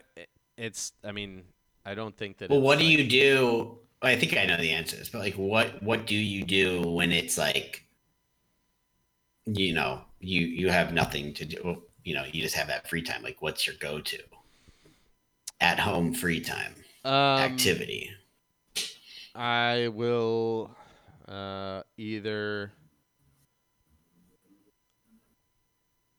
[0.56, 1.44] it's I mean
[1.84, 2.52] I don't think that.
[2.52, 3.80] Well, what do you do?
[4.04, 7.40] I think I know the answers, but like, what what do you do when it's
[7.40, 7.84] like
[9.46, 11.82] you know you you have nothing to do.
[12.04, 13.22] You know, you just have that free time.
[13.22, 14.20] Like, what's your go-to
[15.60, 18.12] at home free time Um, activity?
[19.36, 20.72] I will
[21.28, 22.72] uh, either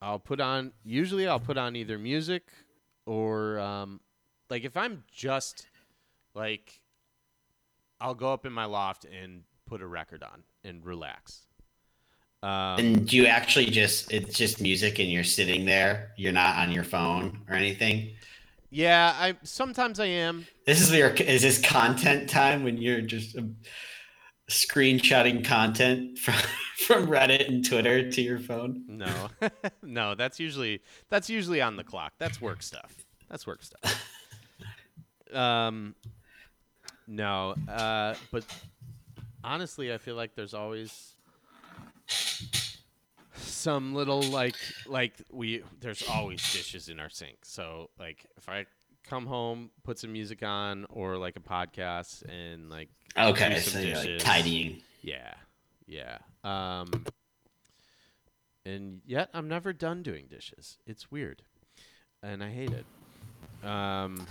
[0.01, 2.45] I'll put on usually I'll put on either music
[3.07, 4.01] or um,
[4.51, 5.67] like if I'm just
[6.35, 6.81] like
[8.01, 11.43] I'll go up in my loft and put a record on and relax.
[12.45, 16.57] Um, And do you actually just it's just music and you're sitting there, you're not
[16.59, 18.15] on your phone or anything?
[18.71, 20.47] Yeah, I sometimes I am.
[20.67, 23.57] This is your is this content time when you're just um,
[24.51, 26.35] screenshotting content from
[26.87, 28.85] from Reddit and Twitter to your phone?
[28.89, 29.29] No,
[29.83, 32.13] no, that's usually that's usually on the clock.
[32.19, 32.95] That's work stuff.
[33.31, 34.05] That's work stuff.
[35.33, 35.95] um,
[37.07, 38.45] no, uh, but
[39.43, 41.15] honestly, I feel like there's always
[43.41, 47.39] some little like like we there's always dishes in our sink.
[47.45, 48.67] So like if I
[49.05, 53.97] come home, put some music on or like a podcast and like Okay, so you're
[53.97, 54.83] like tidying.
[55.03, 55.35] Yeah,
[55.87, 56.19] yeah.
[56.45, 57.05] Um,
[58.65, 60.79] and yet I'm never done doing dishes.
[60.87, 61.43] It's weird,
[62.23, 63.67] and I hate it.
[63.67, 64.27] Um,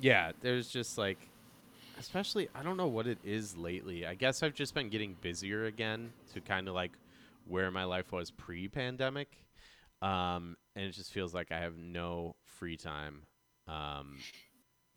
[0.00, 1.18] yeah, there's just like,
[1.98, 4.06] especially I don't know what it is lately.
[4.06, 6.92] I guess I've just been getting busier again to kind of like
[7.46, 9.38] where my life was pre-pandemic,
[10.02, 13.22] um, and it just feels like I have no free time.
[13.68, 14.18] Um,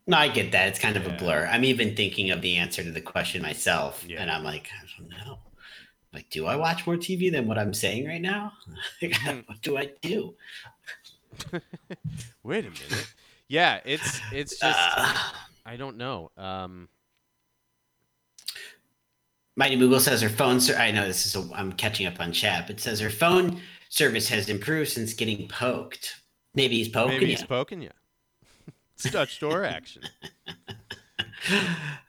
[0.06, 0.68] No, I get that.
[0.68, 1.14] It's kind of Yeah.
[1.14, 1.46] a blur.
[1.46, 4.22] I'm even thinking of the answer to the question myself, Yeah.
[4.22, 5.40] and I'm like, I don't know.
[6.14, 8.52] Like, do I watch more TV than what I'm saying right now?
[9.02, 9.40] Hmm.
[9.46, 10.34] what do I do?
[12.42, 13.14] wait a minute.
[13.48, 15.14] Yeah, it's it's just Uh,
[15.66, 16.30] I don't know.
[16.36, 16.88] Um,
[19.58, 20.60] Mighty Moogle says her phone.
[20.60, 21.34] Ser- I know this is.
[21.34, 25.48] A, I'm catching up on chat, but says her phone service has improved since getting
[25.48, 26.22] poked.
[26.54, 27.30] Maybe he's poking maybe you.
[27.32, 27.90] he's poking you.
[28.94, 30.02] it's Dutch door action.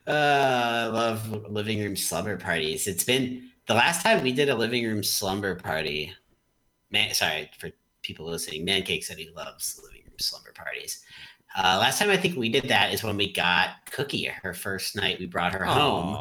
[0.06, 2.86] Uh, I love living room slumber parties.
[2.86, 6.14] It's been the last time we did a living room slumber party.
[6.92, 7.72] Man, sorry for
[8.04, 8.64] people listening.
[8.64, 11.04] Mancake said he loves living room slumber parties.
[11.58, 14.96] Uh, last time I think we did that is when we got Cookie her first
[14.96, 15.20] night.
[15.20, 16.14] We brought her home.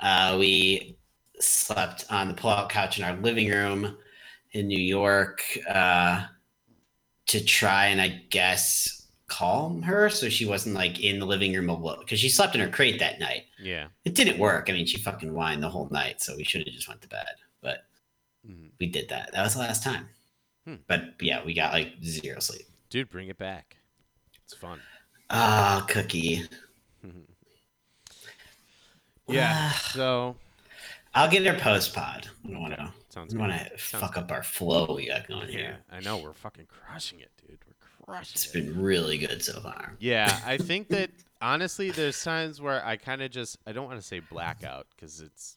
[0.00, 0.96] Uh, we
[1.40, 3.96] slept on the pull-out couch in our living room
[4.52, 6.26] in New York uh,
[7.26, 11.68] to try and I guess calm her so she wasn't like in the living room
[11.68, 13.44] alone because she slept in her crate that night.
[13.58, 13.86] Yeah.
[14.04, 14.68] It didn't work.
[14.68, 17.08] I mean, she fucking whined the whole night, so we should have just went to
[17.08, 17.34] bed.
[17.62, 17.86] But
[18.46, 18.70] Mhm.
[18.78, 19.32] we did that.
[19.32, 20.08] That was the last time.
[20.66, 20.76] Hmm.
[20.86, 22.66] But yeah, we got like zero sleep.
[22.90, 23.78] Dude, bring it back.
[24.44, 24.80] It's fun.
[25.30, 26.42] Ah, cookie.
[29.28, 29.50] Yeah.
[29.72, 29.90] Ah.
[29.92, 30.36] so
[31.14, 32.28] I'll get her post pod.
[32.44, 32.92] I don't want to.
[33.10, 33.40] sounds good.
[33.40, 35.76] want to fuck up our flow we got going Yeah, here.
[35.92, 37.58] I know we're fucking crushing it, dude.
[38.06, 38.52] We're crushing It's it.
[38.52, 39.94] been really good so far.
[39.98, 41.10] Yeah, I think that
[41.40, 45.20] honestly, there's times where I kind of just I don't want to say blackout because
[45.20, 45.56] it's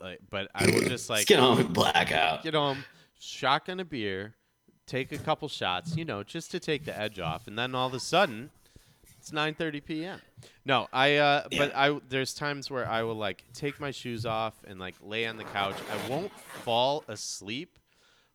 [0.00, 2.42] like, but I will just like get on blackout.
[2.44, 2.84] get home,
[3.18, 4.34] shotgun a beer,
[4.86, 7.86] take a couple shots, you know, just to take the edge off, and then all
[7.88, 8.50] of a sudden,
[9.22, 10.20] it's 9:30 p.m.
[10.64, 14.54] No, I uh, but I there's times where I will like take my shoes off
[14.66, 15.76] and like lay on the couch.
[15.90, 16.32] I won't
[16.64, 17.78] fall asleep,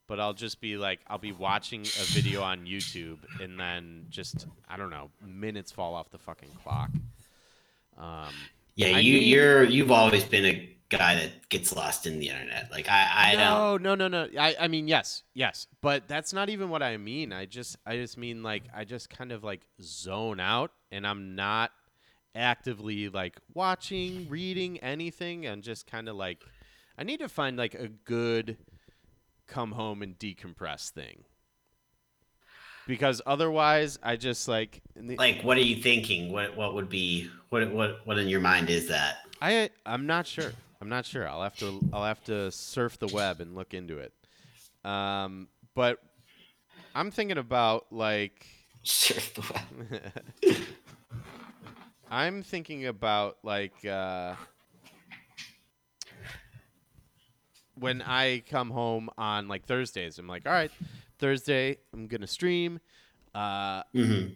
[0.08, 4.48] but I'll just be like I'll be watching a video on YouTube and then just
[4.70, 6.90] I don't know minutes fall off the fucking clock.
[7.98, 8.34] Um,
[8.76, 12.30] Yeah, I you need- you're you've always been a guy that gets lost in the
[12.30, 12.70] internet.
[12.72, 13.84] Like I I don't.
[13.84, 14.40] no, no, no, no.
[14.40, 17.34] I, I mean, yes, yes, but that's not even what I mean.
[17.34, 21.36] I just, I just mean like I just kind of like zone out, and I'm
[21.36, 21.72] not
[22.36, 26.44] actively like watching, reading anything, and just kind of like
[26.98, 28.58] I need to find like a good
[29.48, 31.24] come home and decompress thing.
[32.86, 36.32] Because otherwise, I just like, the- Like, what are you thinking?
[36.32, 39.18] What what would be what what what in your mind is that?
[39.42, 40.54] I I'm not sure.
[40.82, 41.28] I'm not sure.
[41.28, 44.14] I'll have to I'll have to surf the web and look into it.
[44.86, 46.00] Um, but
[46.96, 48.46] I'm thinking about like
[48.84, 49.42] Surf the
[50.52, 50.62] web.
[52.12, 54.36] I'm thinking about like uh,
[57.76, 60.18] when I come home on like Thursdays.
[60.20, 60.72] I'm like, all right,
[61.20, 62.80] Thursday I'm gonna stream,
[63.36, 64.36] uh, Mhm.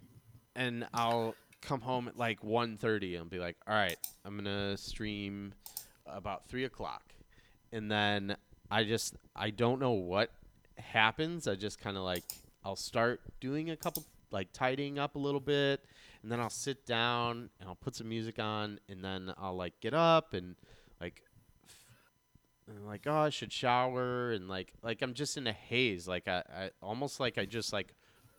[0.55, 5.53] and I'll come home at like 1.30 and be like, all right, I'm gonna stream
[6.13, 7.13] about three o'clock,
[7.71, 8.35] and then
[8.69, 10.31] I just I don't know what
[10.77, 11.47] happens.
[11.47, 12.23] I just kind of like
[12.63, 15.83] I'll start doing a couple like tidying up a little bit,
[16.23, 19.79] and then I'll sit down and I'll put some music on, and then I'll like
[19.81, 20.55] get up and
[20.99, 21.23] like
[22.67, 26.27] and like, oh, I should shower, and like, like I'm just in a haze, like
[26.27, 27.93] I, I almost like I just like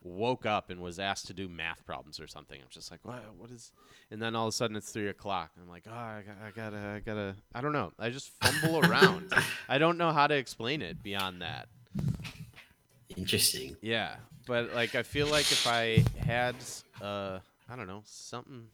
[0.05, 2.59] woke up and was asked to do math problems or something.
[2.61, 3.73] I'm just like, what, what is?
[4.11, 5.51] And then all of a sudden it's three o'clock.
[5.61, 7.93] I'm like, oh, I, I gotta, I gotta, I don't know.
[7.99, 9.33] I just fumble around.
[9.69, 11.69] I don't know how to explain it beyond that.
[13.17, 13.77] Interesting.
[13.81, 16.57] Yeah, but like I feel like if I had,
[17.01, 17.38] uh,
[17.69, 18.69] I don't know, something.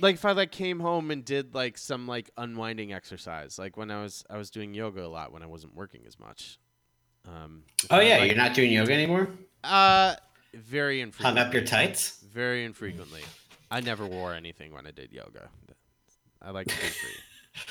[0.00, 3.90] Like if I like came home and did like some like unwinding exercise, like when
[3.90, 6.58] I was I was doing yoga a lot when I wasn't working as much.
[7.26, 9.28] Um, Oh yeah, like- you're not doing yoga anymore.
[9.64, 10.14] Uh,
[10.54, 11.40] very Hung infrequently.
[11.42, 12.18] up your tights.
[12.32, 13.22] Very infrequently.
[13.70, 15.48] I never wore anything when I did yoga.
[16.40, 17.10] I like to be free.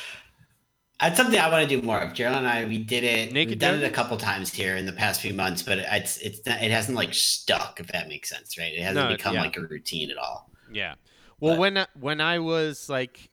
[0.99, 2.13] That's something I want to do more of.
[2.13, 3.33] Gerald and I, we did it.
[3.33, 3.85] Naked we've done yoga?
[3.87, 6.69] it a couple times here in the past few months, but it's it's not, it
[6.71, 7.79] hasn't like stuck.
[7.79, 8.71] If that makes sense, right?
[8.71, 9.41] It hasn't No, become yeah.
[9.41, 10.49] like a routine at all.
[10.71, 10.93] Yeah.
[11.39, 13.31] Well, But- when I, when I was like,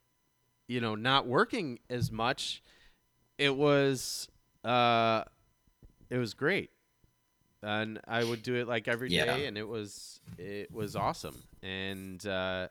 [0.66, 2.62] you know, not working as much,
[3.37, 4.28] it was
[4.64, 5.24] uh,
[6.11, 6.71] it was great,
[7.62, 9.35] and I would do it like every day, Yeah.
[9.37, 11.42] and it was it was awesome.
[11.62, 12.68] And uh,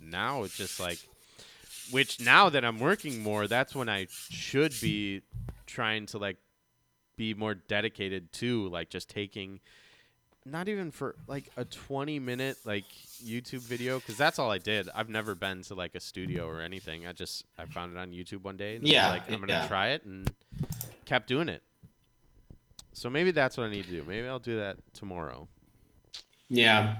[0.00, 0.98] now it's just like,
[1.90, 5.22] which now that I'm working more, that's when I should be
[5.66, 6.36] trying to like
[7.16, 9.60] be more dedicated to like just taking
[10.44, 12.84] not even for like a 20 minute like
[13.24, 14.88] YouTube video because that's all I did.
[14.94, 17.06] I've never been to like a studio or anything.
[17.06, 19.68] I just I found it on YouTube one day and Yeah, like I'm gonna yeah.
[19.68, 20.28] try it and
[21.04, 21.62] kept doing it.
[22.92, 24.04] So maybe that's what I need to do.
[24.06, 25.48] Maybe I'll do that tomorrow.
[26.48, 26.96] Yeah,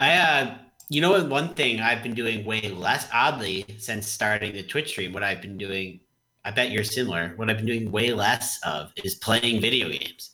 [0.00, 1.28] I uh, you know what?
[1.28, 5.12] One thing I've been doing way less oddly since starting the Twitch stream.
[5.12, 6.00] What I've been doing,
[6.44, 7.32] I bet you're similar.
[7.36, 10.32] What I've been doing way less of is playing video games.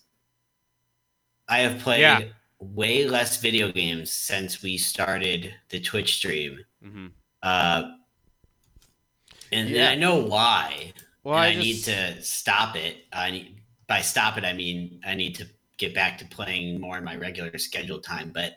[1.48, 2.22] I have played Yeah.
[2.58, 6.58] way less video games since we started the Twitch stream.
[6.82, 7.08] hmm
[7.42, 7.90] Uh,
[9.50, 9.90] and Yeah.
[9.90, 10.94] I know why.
[11.24, 13.04] Well, I, I, need just- to stop it.
[13.12, 15.47] I need by stop it, I mean I need to
[15.79, 18.31] get back to playing more in my regular scheduled time.
[18.33, 18.57] But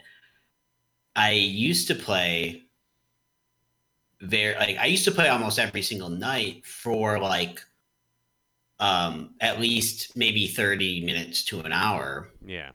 [1.15, 2.63] I used to play
[4.21, 7.61] very like I used to play almost every single night for like
[8.79, 12.71] um at least maybe 30 minutes to an hour Yeah.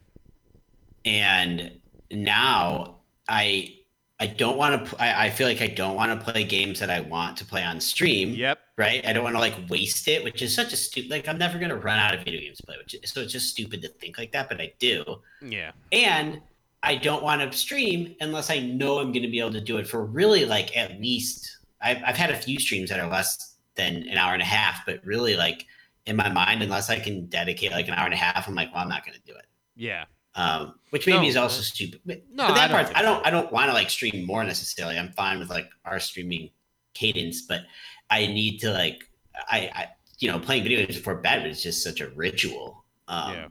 [1.04, 1.78] and
[2.10, 2.96] now
[3.28, 3.74] i
[4.20, 6.90] i don't want to I, I feel like i don't want to play games that
[6.90, 8.58] i want to play on stream Yep.
[8.76, 11.38] right i don't want to like waste it which is such a stupid like i'm
[11.38, 13.48] never going to run out of video games to play which is, so it's just
[13.48, 15.04] stupid to think like that but i do
[15.42, 15.72] Yeah.
[15.92, 16.40] and
[16.82, 19.78] i don't want to stream unless i know i'm going to be able to do
[19.78, 23.56] it for really like at least I've, I've had a few streams that are less
[23.74, 25.66] than an hour and a half but really like
[26.06, 28.72] in my mind unless i can dedicate like an hour and a half i'm like
[28.74, 30.04] well i'm not going to do it Yeah.
[30.34, 32.00] Um, which maybe No, is also stupid.
[32.06, 33.26] But, no, but I that don't part, I don't.
[33.26, 34.98] I don't want to like stream more necessarily.
[34.98, 36.50] I'm fine with like our streaming
[36.94, 37.62] cadence, but
[38.10, 39.02] I need to like,
[39.48, 39.88] I, I,
[40.18, 42.84] you know, playing video games before bed is just such a ritual.
[43.08, 43.48] Um, Yeah.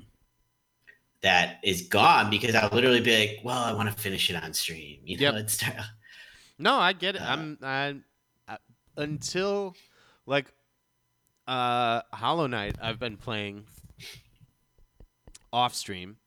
[1.22, 4.54] That is gone because I'll literally be like, well, I want to finish it on
[4.54, 5.00] stream.
[5.04, 5.34] You know, Yep.
[5.36, 5.63] it's
[6.60, 7.22] No, I get it.
[7.22, 7.96] Uh, I'm I,
[8.48, 8.58] I
[8.96, 9.76] until
[10.26, 10.46] like
[11.48, 13.65] uh Hollow Knight I've been playing
[15.52, 16.18] off stream,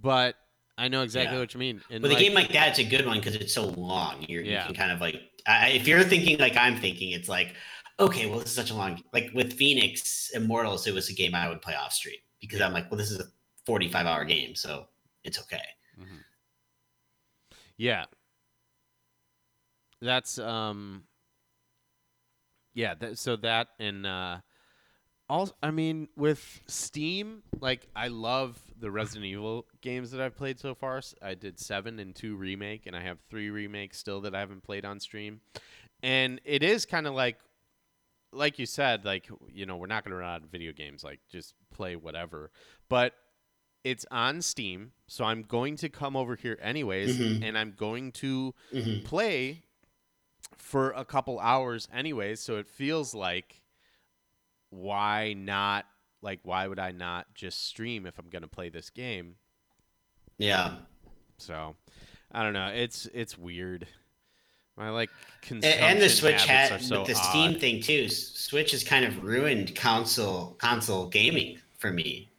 [0.00, 0.36] but
[0.78, 1.40] I know exactly Yeah.
[1.40, 1.80] what you mean.
[1.90, 4.24] And With like, a game like that, it's a good one because it's so long.
[4.28, 4.60] You're, Yeah.
[4.62, 7.54] You can kind of like, I, if you're thinking like I'm thinking, it's like,
[7.98, 9.02] okay, well, this is such a long.
[9.12, 12.72] Like with Phoenix Immortals, it was a game I would play off stream because I'm
[12.72, 13.24] like, well, this is a
[13.66, 14.86] 45 hour game, so
[15.24, 15.62] it's okay.
[15.98, 16.24] Mhm.
[17.76, 18.06] Yeah.
[20.00, 21.04] That's um
[22.72, 24.38] Yeah, that, so that and uh
[25.30, 30.58] all I mean with Steam, like I love the Resident Evil games that I've played
[30.58, 30.98] so far.
[30.98, 34.40] S- I did 7 and 2 remake and I have 3 remakes still that I
[34.40, 35.40] haven't played on stream.
[36.02, 37.38] And it is kind of like
[38.32, 41.02] like you said, like you know, we're not going to run out of video games
[41.04, 42.50] like just play whatever.
[42.88, 43.14] But
[43.84, 47.42] it's on Steam, so I'm going to come over here anyways, Mhm.
[47.42, 49.04] and I'm going to Mhm.
[49.04, 49.62] play
[50.58, 52.40] for a couple hours anyways.
[52.40, 53.62] So it feels like
[54.70, 55.86] why not?
[56.22, 59.36] Like, why would I not just stream if I'm going to play this game?
[60.38, 60.74] Yeah.
[61.38, 61.76] So
[62.32, 62.68] I don't know.
[62.68, 63.86] It's it's weird.
[64.76, 65.10] My like
[65.50, 65.62] And
[66.00, 67.22] the Switch had so with the odd.
[67.30, 68.08] Steam thing too.
[68.08, 72.30] Switch has kind of ruined console console gaming for me.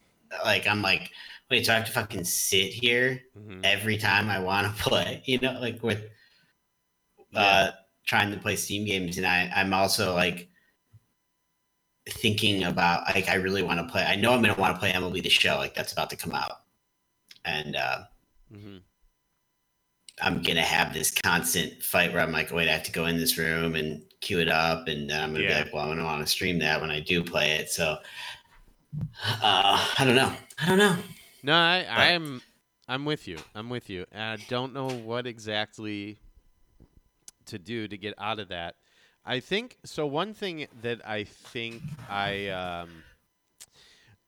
[0.44, 1.12] Like I'm like,
[1.50, 3.62] wait, so I have to fucking sit here Mhm.
[3.64, 6.04] every time I want to play, you know, like with
[7.36, 7.72] uh
[8.06, 10.50] trying to play Steam games and I I'm also like
[12.12, 14.92] thinking about like I really want to play I know I'm gonna want to play
[14.92, 16.62] MLB the show, like that's about to come out.
[17.46, 18.00] And uh
[18.54, 18.78] mm-hmm.
[20.22, 23.18] I'm gonna have this constant fight where I'm like, wait, I have to go in
[23.18, 25.60] this room and queue it up, and then I'm gonna Yeah.
[25.60, 27.70] be like, well, I'm gonna want to stream that when I do play it.
[27.70, 27.98] So,
[29.26, 30.34] uh, I don't know.
[30.60, 30.98] I don't know.
[31.44, 32.42] No, I, But- I'm
[32.88, 33.38] I'm with you.
[33.56, 34.06] I'm with you.
[34.12, 36.20] And I don't know what exactly
[37.46, 38.76] to do to get out of that.
[39.26, 40.06] I think so.
[40.06, 42.90] One thing that I think I um,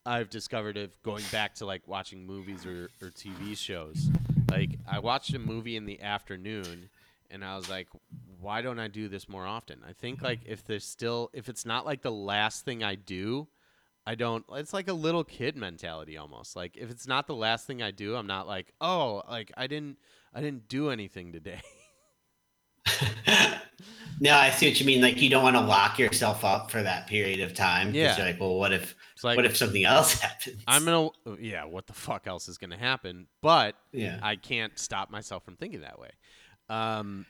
[0.05, 4.09] I've discovered of going back to like watching movies or, or TV shows.
[4.51, 6.89] Like I watched a movie in the afternoon,
[7.31, 7.87] and I was like,
[8.39, 9.79] why don't I do this more often?
[9.87, 13.47] I think like if there's still if it's not like the last thing I do,
[14.05, 14.45] I don't.
[14.51, 16.55] It's like a little kid mentality almost.
[16.55, 19.65] Like if it's not the last thing I do, I'm not like, oh, like I
[19.65, 19.97] didn't,
[20.33, 21.61] I didn't do anything today.
[24.19, 25.01] no, I see what you mean.
[25.01, 27.93] Like you don't want to lock yourself up for that period of time.
[27.93, 28.15] Yeah.
[28.17, 30.63] You're like, well, what if It's like what if something else happens?
[30.67, 31.09] I'm gonna,
[31.39, 31.65] yeah.
[31.65, 33.27] What the fuck else is gonna happen?
[33.41, 34.19] But yeah.
[34.21, 36.11] I can't stop myself from thinking that way.
[36.69, 37.25] Um,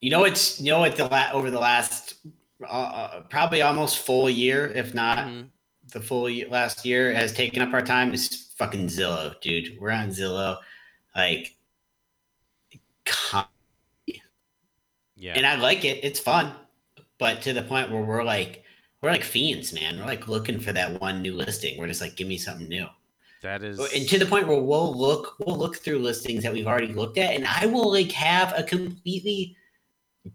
[0.00, 2.14] You know what's you know what the la- over the last
[2.62, 5.48] uh, uh, probably almost full year, if not mhm.
[5.92, 9.76] the full year, last year, has taken up our time is fucking Zillow, dude.
[9.80, 10.58] We're on Zillow,
[11.16, 11.56] like,
[13.04, 13.46] con-
[15.16, 16.00] yeah, and I like it.
[16.04, 16.52] It's fun,
[17.18, 18.62] but to the point where we're like,
[19.00, 19.98] we're like fiends, man.
[19.98, 21.78] We're like looking for that one new listing.
[21.78, 22.86] We're just like, give me something new.
[23.42, 23.78] that is.
[23.94, 27.18] and to the point where we'll look we'll look through listings that we've already looked
[27.18, 29.54] at and i will like have a completely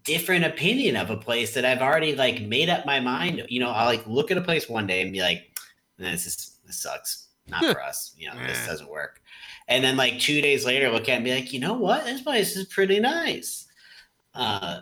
[0.03, 3.71] different opinion of a place that i've already like made up my mind you know
[3.71, 5.57] i'll like look at a place one day and be like
[5.97, 9.23] this is this sucks not for us you know this doesn't work
[9.67, 12.05] and then like two days later look at it and be like you know what
[12.05, 13.65] this place is pretty nice
[14.40, 14.82] uh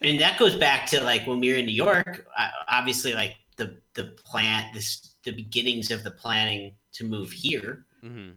[0.00, 2.26] and that goes back to like when we were in New York.
[2.68, 7.84] Obviously, like the the plant, this the beginnings of the planning to move here.
[8.02, 8.34] Mhm.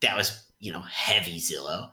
[0.00, 1.90] That was you know heavy Zillow,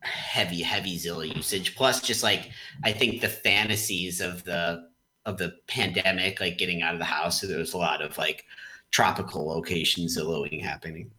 [0.00, 1.74] heavy heavy Zillow usage.
[1.76, 2.50] Plus, just like
[2.84, 4.88] I think the fantasies of the
[5.24, 7.40] of the pandemic, like getting out of the house.
[7.40, 8.44] So there was a lot of like
[8.90, 11.10] tropical location Zillowing happening.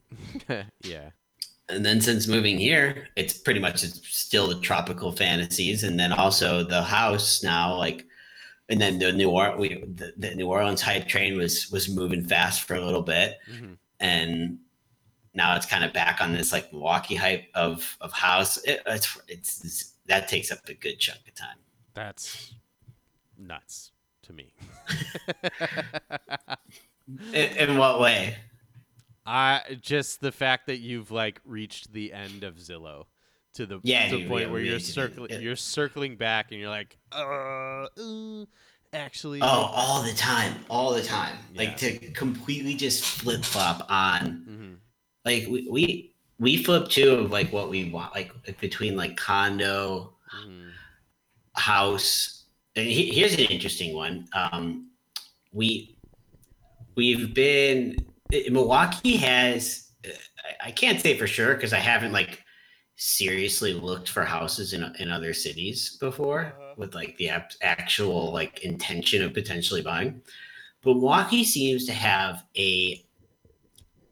[0.84, 1.10] yeah,
[1.70, 6.64] And then since moving here, it's pretty much still the tropical fantasies, and then also
[6.64, 8.05] the house now, like,
[8.70, 12.26] and then the New Orleans, we, the, the New Orleans hype train was was moving
[12.26, 13.78] fast for a little bit, Mhm.
[13.99, 14.57] and
[15.34, 18.57] now it's kind of back on this like Milwaukee hype of of house.
[18.66, 21.57] It, it's, it's it's that takes up a good chunk of time.
[21.93, 22.53] that's
[23.38, 23.91] nuts
[24.24, 24.53] to me.
[27.34, 28.38] In, in what way?
[29.26, 33.05] I just the fact that you've like reached the end of Zillow
[33.53, 35.41] to the Yeah, to the point yeah, where you're need to do circling it.
[35.41, 38.45] you're circling back and you're like, uh, uh
[38.91, 41.38] actually, Oh, all the time, all the time.
[41.55, 44.78] Like to completely just flip flop on Mhm.
[45.26, 50.13] like we we we flip too of like what we want like between like condo
[50.36, 50.71] Mhm.
[51.55, 52.45] house
[52.76, 54.89] and he, here's an interesting one um
[55.51, 55.95] we
[56.95, 57.95] we've been
[58.49, 59.91] milwaukee has
[60.63, 62.41] I- can't say for sure because i haven't like
[62.95, 66.73] seriously looked for houses in, in other cities before Uh-huh.
[66.77, 70.21] with like the ap- actual like intention of potentially buying
[70.84, 73.03] but milwaukee seems to have a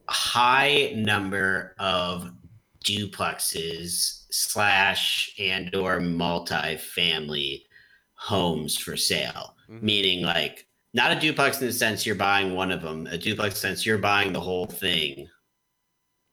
[0.08, 2.30] high number of
[2.84, 7.64] duplexes slash and or multi-family
[8.14, 9.82] homes for sale Mhm.
[9.82, 13.58] meaning like not a duplex in the sense you're buying one of them a duplex
[13.58, 15.28] sense you're buying the whole thing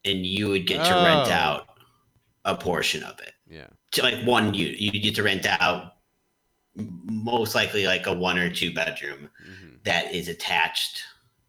[0.05, 1.31] and you would get to rent Oh.
[1.31, 1.67] out
[2.45, 5.95] a portion of it yeah, to like one you you get to rent out
[6.75, 11.01] most likely like a one or two bedroom hmm that is attached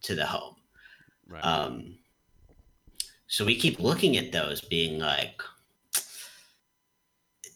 [0.02, 0.54] to the home
[1.28, 1.40] right.
[1.44, 1.96] um,
[3.26, 5.40] so we keep looking at those, being like,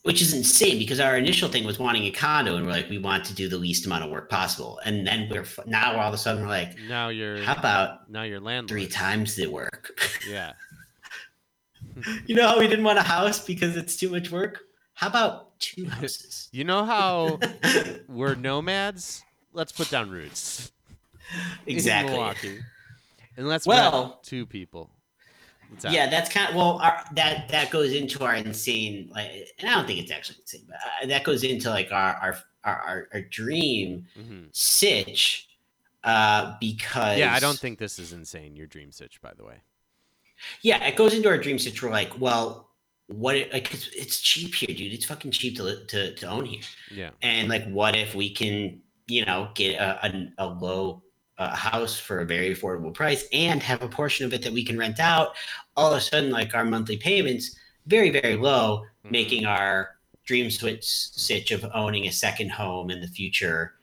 [0.04, 2.98] which is insane because our initial thing was wanting a condo, and we're like, we
[2.98, 6.14] want to do the least amount of work possible, and then we're now all of
[6.14, 8.68] a sudden we're like, now you're how about now you're landlord.
[8.68, 9.98] three times the work?
[10.28, 10.52] Yeah,
[12.26, 14.60] you know how we didn't want a house because it's too much work?
[14.94, 16.48] How about two houses?
[16.52, 17.38] you know how
[18.08, 19.22] we're nomads.
[19.52, 20.70] Let's put down roots.
[21.66, 22.18] exactly in.
[22.18, 22.58] Milwaukee.
[23.36, 24.90] And let's Well- two people.
[25.80, 25.92] That?
[25.92, 26.78] Yeah, that's kind of well.
[26.82, 30.64] Our, that that goes into our insane, like, and I don't think it's actually insane,
[30.66, 34.48] but uh, that goes into like our our our, our, our dream Mhm.
[34.52, 35.48] sitch,
[36.02, 38.56] uh, because Yeah, I don't think this is insane.
[38.56, 39.56] Your dream sitch, by the way.
[40.62, 41.82] Yeah, it goes into our dream sitch.
[41.82, 42.70] We're like, well,
[43.06, 43.36] what?
[43.36, 44.92] It, like, it's, it's cheap here, dude.
[44.92, 46.62] It's fucking cheap to to to own here.
[46.90, 47.10] Yeah.
[47.22, 51.02] And like, what if we can, you know, get a, a, a low
[51.38, 54.64] uh, house for a very affordable price and have a portion of it that we
[54.64, 55.34] can rent out?
[55.76, 57.56] All of a sudden, like our monthly payments
[57.86, 59.10] very very low, Mhm.
[59.10, 63.74] making our dream switch stitch of owning a second home in the future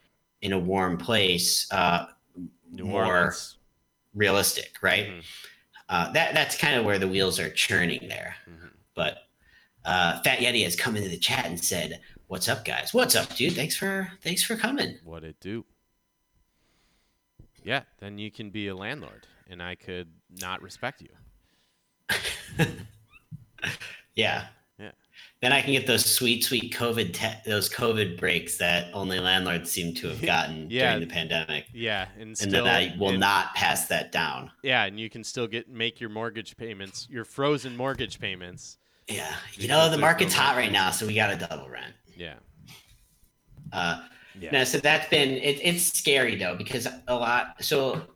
[0.41, 2.07] in a warm place uh,
[2.71, 3.35] more
[4.13, 5.07] realistic, right?
[5.07, 5.23] Mhm.
[5.89, 8.35] Uh, that that's kind of where the wheels are churning there.
[8.49, 8.71] Mhm.
[8.95, 9.27] But
[9.85, 12.93] uh, Fat Yeti has come into the chat and said, "What's up, guys?
[12.93, 13.53] What's up, dude?
[13.53, 15.65] Thanks for thanks for coming." What it do?
[17.63, 20.09] Yeah, then you can be a landlord, and I could
[20.39, 21.09] not respect you.
[24.15, 24.45] Yeah.
[24.79, 24.91] Yeah.
[25.41, 29.71] Then I can get those sweet, sweet COVID te- those COVID breaks that only landlords
[29.71, 30.91] seem to have gotten Yeah.
[30.93, 34.51] during the pandemic, Yeah, and and still, then I will not pass that down.
[34.63, 38.77] Yeah, and you can still get make your mortgage payments, your frozen mortgage payments.
[39.07, 41.93] Yeah, you know the market's hot right now, so we got a double rent.
[42.15, 42.35] Yeah,
[43.71, 44.01] Uh,
[44.39, 47.55] yeah, No, so that's been it, it's scary though because a lot.
[47.63, 48.07] So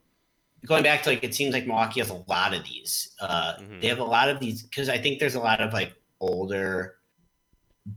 [0.66, 3.14] going back to like it seems like Milwaukee has a lot of these.
[3.20, 3.80] Uh, Mhm.
[3.80, 6.96] They have a lot of these because I think there's a lot of like older,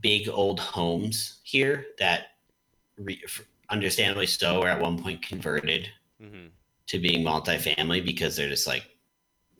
[0.00, 2.28] big old homes here that,
[2.98, 3.22] re,
[3.70, 5.88] understandably so, were at one point converted
[6.20, 6.48] hmm
[6.88, 8.84] to being multifamily because they're just like,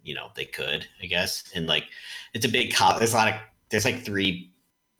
[0.02, 1.84] you know, they could, I guess, and like
[2.34, 2.74] it's a big.
[2.98, 3.34] There's a lot of
[3.70, 4.52] there's like three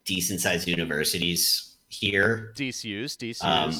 [0.04, 3.42] decent sized universities here DCU's, DCU's.
[3.42, 3.74] Um,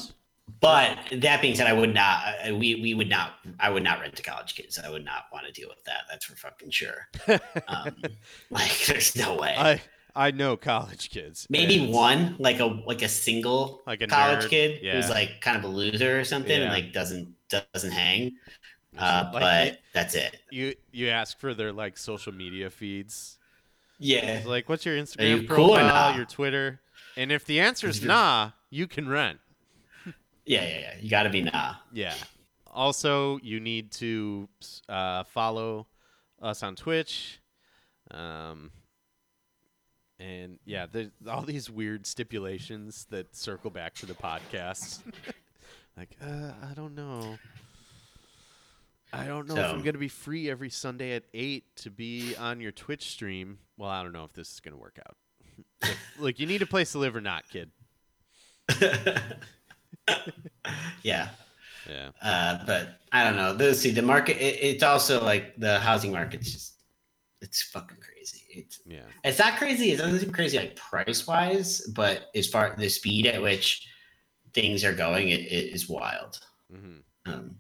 [0.61, 2.23] but that being said, I would not.
[2.47, 3.35] We we would not.
[3.61, 4.79] I would not rent to college kids.
[4.79, 6.03] I would not want to deal with that.
[6.11, 7.09] That's for fucking sure.
[7.69, 7.95] Um,
[8.51, 9.55] like, there's no way.
[9.57, 9.81] I
[10.17, 11.47] I know college kids.
[11.49, 14.97] Maybe and- one, like a like a single Like a college nerd, kid yeah.
[14.97, 18.33] who's like kind of a loser or something, and like doesn't doesn't hang.
[18.99, 20.37] Uh, Like, but that's it.
[20.51, 23.39] You you ask for their like social media feeds.
[24.01, 24.43] Yeah.
[24.47, 26.17] Like, what's your Instagram you cool or profile, nah?
[26.17, 26.81] your Twitter,
[27.17, 29.41] and if the answer is nah, you can rent.
[30.47, 30.95] Yeah, yeah, yeah.
[31.01, 31.75] You got to be nah.
[31.93, 32.15] Yeah.
[32.67, 34.49] Also, you need to
[34.89, 35.87] uh, follow
[36.41, 37.41] us on Twitch.
[38.11, 38.71] Um,
[40.19, 45.01] and yeah, there's all these weird stipulations that circle back to the podcast.
[45.97, 47.39] like, uh, I don't know.
[49.13, 52.37] I don't know if I'm going to be free every Sunday at 8 to be
[52.37, 53.59] on your Twitch stream.
[53.77, 55.17] Well, I don't know if this is going to work out.
[55.83, 57.71] Like, look, you need a place to live or not, kid.
[61.03, 61.29] yeah.
[61.89, 62.11] Yeah.
[62.23, 63.55] Uh, but I don't know.
[63.55, 64.37] The, see, the market.
[64.37, 66.75] It, it's also like the housing market's just.
[67.43, 68.43] It's fucking crazy.
[68.51, 69.07] It's Yeah.
[69.25, 69.93] it's not crazy.
[69.93, 73.89] It doesn't seem crazy like price wise, but as far the speed at which
[74.53, 76.39] things are going, it, it is wild.
[76.71, 77.33] Mm-hmm.
[77.33, 77.57] Um,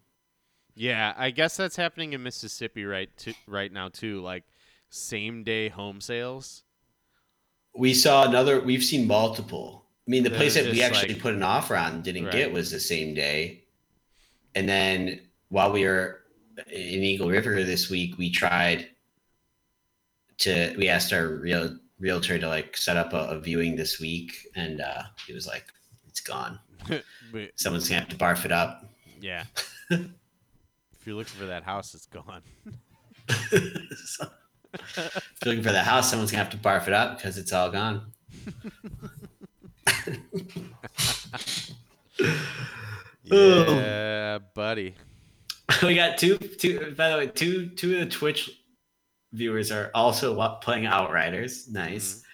[0.74, 4.20] Yeah, I guess that's happening in Mississippi right to, right now too.
[4.20, 4.44] Like
[4.90, 6.62] same day home sales.
[7.74, 8.60] We saw another.
[8.60, 9.84] We've seen multiple.
[10.06, 12.32] I mean, the place that we actually like- put an offer on didn't Right.
[12.32, 13.64] get was the same day.
[14.54, 16.22] And then while we were
[16.66, 18.88] in Eagle River this week, we tried
[20.38, 20.74] to.
[20.76, 24.80] We asked our real realtor to like set up a, a viewing this week, and
[24.80, 25.66] uh, he was like,
[26.08, 26.58] "It's gone.
[27.54, 29.44] Someone's gonna have to barf it up." yeah.
[29.90, 32.42] if you're looking for that house, it's gone.
[34.04, 34.28] So,
[34.74, 35.14] if
[35.44, 37.70] you're looking for the house, someone's gonna have to barf it up because it's all
[37.70, 38.12] gone.
[43.30, 44.44] Yeah, oh.
[44.54, 44.94] buddy.
[45.82, 48.50] we got two two by the way two two of the twitch
[49.32, 51.68] viewers are also playing outriders.
[51.68, 52.14] Nice.
[52.14, 52.24] Mm-hmm.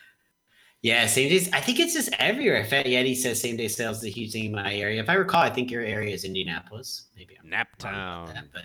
[0.83, 2.65] Yeah same days i think it's just everywhere.
[2.65, 5.03] Fat yeti says same day sales is a huge thing in my area.
[5.03, 7.09] If i recall i think your area is indianapolis.
[7.17, 8.33] Maybe i'm Naptown.
[8.33, 8.65] that, but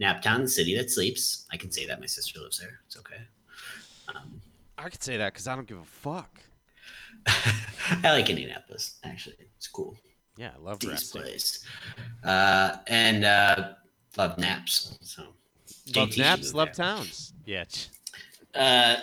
[0.00, 3.22] naptown the city that sleeps i can say that my sister lives there it's okay
[4.14, 4.40] um,
[4.78, 6.40] I could say that because I don't give a fuck.
[7.26, 9.96] i like indianapolis actually it's cool
[10.36, 11.24] Yeah, I love These wrestling.
[11.24, 11.64] place
[12.24, 13.72] uh and uh
[14.16, 15.22] love naps so
[15.94, 16.74] Love JT naps, love there.
[16.74, 17.32] towns.
[17.46, 17.64] Yeah.
[18.54, 18.96] Uh,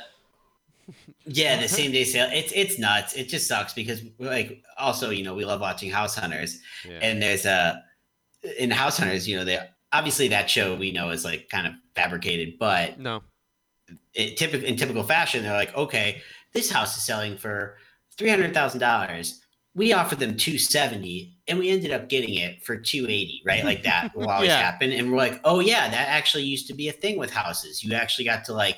[1.26, 2.30] yeah, the same day sale.
[2.32, 3.14] It's it's nuts.
[3.14, 7.00] It just sucks because like also you know we love watching House Hunters, Yeah.
[7.02, 7.84] and there's a
[8.60, 9.60] in House Hunters you know they
[9.94, 13.24] obviously that show we know is like kind of fabricated, but no.
[14.14, 16.22] it in typical fashion they're like okay
[16.54, 17.78] this house is selling for
[18.18, 19.42] three hundred thousand dollars.
[19.76, 23.44] We offered them two seventy, and we ended up getting it for two eighty.
[23.46, 24.60] Right, like that will always Yeah.
[24.60, 24.92] happen.
[24.92, 27.84] And we're like, oh yeah, that actually used to be a thing with houses.
[27.84, 28.78] You actually got to like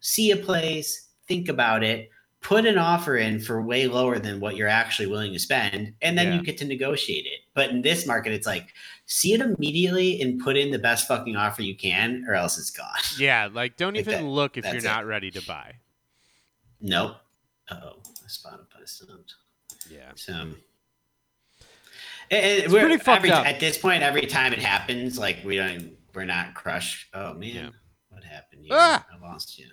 [0.00, 2.08] see a place, think about it,
[2.42, 6.18] put an offer in for way lower than what you're actually willing to spend, and
[6.18, 6.34] then Yeah.
[6.34, 7.40] you get to negotiate it.
[7.54, 8.74] But in this market, it's like
[9.06, 12.70] see it immediately and put in the best fucking offer you can, or else it's
[12.70, 12.86] gone.
[13.18, 14.84] Yeah, like don't Like even that- look if you're it.
[14.84, 15.74] not ready to buy.
[16.80, 17.16] Nope.
[17.70, 17.94] Oh,
[18.26, 19.32] Spotify sound.
[19.88, 20.10] Yeah.
[20.16, 20.56] So, and
[22.30, 23.46] It's we're pretty fucked every, up.
[23.46, 24.02] at this point.
[24.02, 27.06] Every time it happens, like we don't, we're not crushed.
[27.14, 27.70] Oh man, Yeah.
[28.08, 28.62] what happened?
[28.64, 28.72] Here?
[28.76, 29.06] Ah!
[29.12, 29.66] I lost you.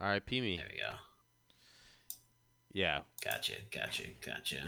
[0.00, 0.40] R.I.P.
[0.40, 0.56] me.
[0.58, 0.90] There we go.
[2.72, 3.54] Yeah, Gotcha.
[3.72, 4.04] Gotcha.
[4.24, 4.58] Gotcha.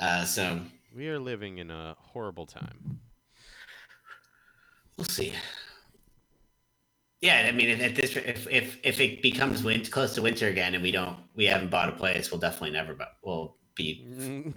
[0.00, 0.60] Uh, so
[0.94, 3.00] we are living in a horrible time.
[4.96, 5.32] we'll see.
[7.20, 10.74] Yeah, I mean, if, this if if if it becomes winter, close to winter again,
[10.74, 12.94] and we don't we haven't bought a place, we'll definitely never.
[12.94, 14.04] bu- We'll be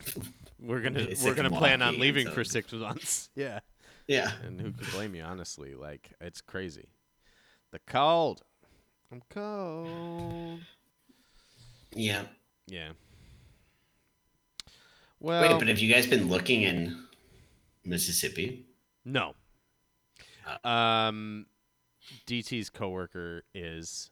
[0.59, 3.29] we're gonna we're gonna plan on leaving so- for six months.
[3.35, 3.59] Yeah,
[4.07, 4.31] yeah.
[4.45, 5.23] and who could blame you?
[5.23, 6.89] Honestly, like it's crazy.
[7.71, 8.41] The cold.
[9.11, 10.59] I'm cold.
[11.93, 12.23] Yeah.
[12.67, 12.89] Yeah.
[15.19, 17.03] Well, Wait, but have you guys been looking in
[17.85, 18.65] Mississippi?
[19.05, 19.33] no.
[20.63, 21.45] Um,
[22.25, 24.09] DT's coworker is,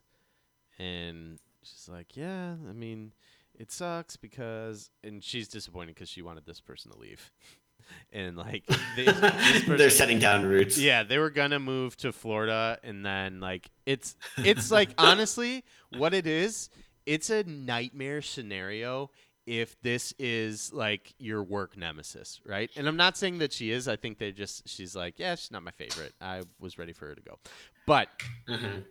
[0.77, 3.13] and she's like, "Yeah, I mean,
[3.57, 7.31] it sucks because," and she's disappointed because she wanted this person to leave,
[8.13, 8.65] and like
[8.95, 10.77] they, this They're setting down roots.
[10.77, 15.63] Yeah, they were gonna move to Florida, and then like it's it's like honestly,
[15.97, 16.69] what it is,
[17.07, 19.09] it's a nightmare scenario
[19.47, 22.69] if this is like your work nemesis, right?
[22.75, 23.87] And I'm not saying that she is.
[23.87, 26.13] I think they just she's like, yeah, she's not my favorite.
[26.21, 27.39] I was ready for her to go,
[27.87, 28.09] but
[28.47, 28.83] Mhm.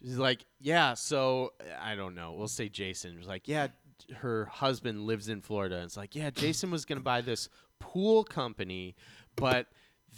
[0.00, 2.32] She's like, yeah, so I don't know.
[2.32, 3.68] We'll say Jason was like, yeah,
[4.16, 5.76] her husband lives in Florida.
[5.76, 7.48] And it's like, yeah, Jason was going to buy this
[7.78, 8.96] pool company,
[9.36, 9.68] but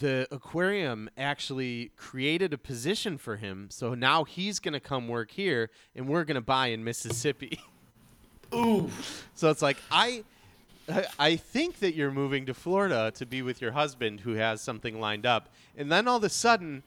[0.00, 3.68] the aquarium actually created a position for him.
[3.70, 7.60] So now he's going to come work here and we're going to buy in Mississippi.
[8.54, 8.90] Ooh.
[9.34, 10.24] so it's like, I.
[10.88, 14.60] I- I think that you're moving to Florida to be with your husband who has
[14.60, 15.48] something lined up.
[15.78, 16.82] And then all of a sudden,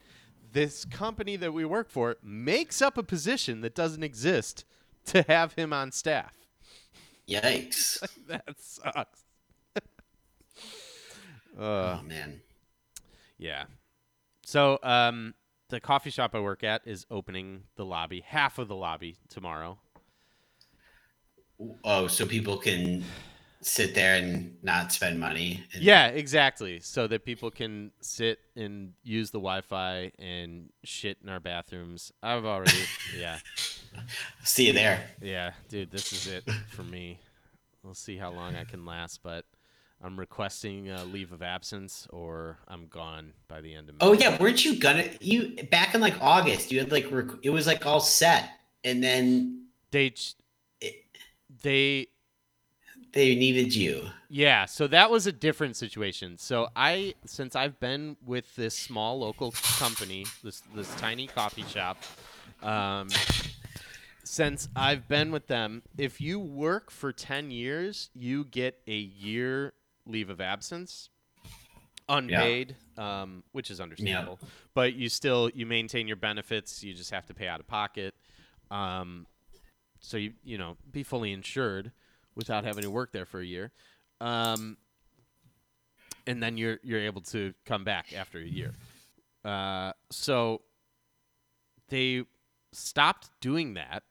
[0.52, 4.64] this company that we work for makes up a position that doesn't exist
[5.06, 6.32] to have him on staff.
[7.28, 8.00] Yikes.
[8.28, 9.24] That sucks.
[9.74, 9.80] uh,
[11.58, 12.40] Oh man.
[13.38, 13.64] Yeah.
[14.44, 15.34] So, um,
[15.68, 19.78] the coffee shop I work at is opening the lobby, half of the lobby tomorrow.
[21.84, 23.04] Oh, so people can
[23.60, 25.64] sit there and not spend money.
[25.74, 26.78] And Yeah, exactly.
[26.80, 32.12] So that people can sit and use the Wi-Fi and shit in our bathrooms.
[32.22, 32.78] I've already,
[33.18, 33.38] yeah,
[34.44, 35.02] See you there.
[35.20, 35.90] yeah, dude.
[35.90, 37.18] This is it for me.
[37.82, 39.44] We'll see how long I can last, but
[40.02, 43.96] I'm requesting a leave of absence, or I'm gone by the end of.
[43.96, 44.06] May.
[44.06, 46.70] Oh yeah, weren't you gonna you back in like August?
[46.70, 48.48] You had like rec- it was like all set,
[48.84, 50.12] and then they,
[50.80, 51.04] it,
[51.62, 52.06] they,
[53.12, 54.08] they needed you.
[54.28, 56.38] Yeah, so that was a different situation.
[56.38, 61.96] So I since I've been with this small local company, this this tiny coffee shop,
[62.62, 63.08] um,
[64.22, 69.72] since I've been with them, if you work for 10 years, you get a year
[70.08, 71.10] leave of absence
[72.08, 74.38] unpaid, um, which is understandable.
[74.74, 78.14] But you still you maintain your benefits, you just have to pay out of pocket.
[78.70, 79.26] Um,
[80.00, 81.92] so you you know, be fully insured
[82.34, 83.72] without having to work there for a year.
[84.20, 84.78] Um,
[86.26, 88.72] and then you're you're able to come back after a year.
[89.44, 90.62] Uh, so
[91.88, 92.24] they
[92.72, 94.02] stopped doing that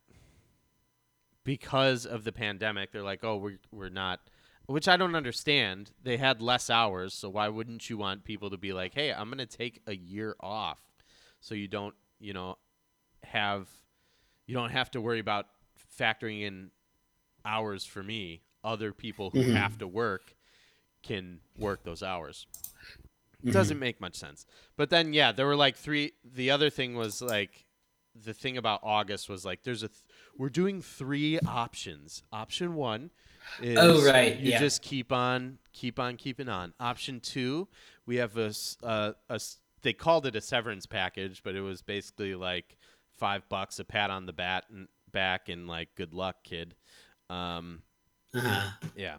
[1.43, 2.91] because of the pandemic.
[2.91, 4.19] They're like, "Oh, we're we're not,"
[4.67, 5.91] which I don't understand.
[6.03, 9.29] They had less hours, so why wouldn't you want people to be like, "Hey, I'm
[9.29, 10.79] going to take a year off,"
[11.39, 12.57] so you don't, you know,
[13.23, 13.67] have
[14.45, 15.47] you don't have to worry about
[15.99, 16.71] factoring in
[17.45, 18.41] hours for me.
[18.63, 19.55] Other people who mm-hmm.
[19.55, 20.35] have to work
[21.03, 22.45] can work those hours.
[23.43, 24.45] It doesn't make much sense.
[24.75, 26.13] But then, yeah, there were like three.
[26.25, 27.65] The other thing was like,
[28.15, 30.01] the thing about August was like, there's a, th-
[30.37, 32.23] we're doing three options.
[32.31, 33.11] Option one
[33.61, 34.59] is Oh, right, you yeah.
[34.59, 36.73] just keep on, keep on, keeping on.
[36.79, 37.67] Option two,
[38.05, 39.39] we have a, uh, a
[39.81, 42.77] they called it a severance package, but it was basically like
[43.17, 46.75] five bucks, a pat on the bat and back, and like good luck, kid.
[47.29, 47.81] Um,
[48.33, 48.71] Uh-huh.
[48.95, 49.17] yeah.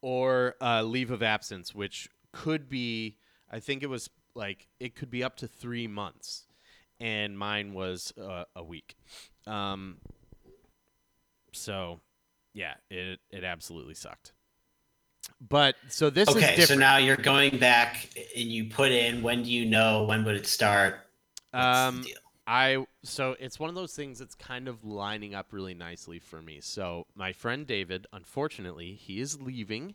[0.00, 3.16] Or uh, leave of absence, which could be,
[3.50, 6.46] I think it was like, it could be up to three months.
[7.00, 8.96] And mine was uh, a week.
[9.46, 9.98] Um,
[11.52, 12.00] so,
[12.54, 14.32] yeah, it, it absolutely sucked.
[15.46, 19.42] But so this is Okay, so now you're going back and you put in when
[19.42, 21.00] do you know when would it start?
[21.50, 22.04] What's um?
[22.46, 26.40] I so it's one of those things that's kind of lining up really nicely for
[26.40, 26.60] me.
[26.60, 29.94] So my friend David, unfortunately, he is leaving.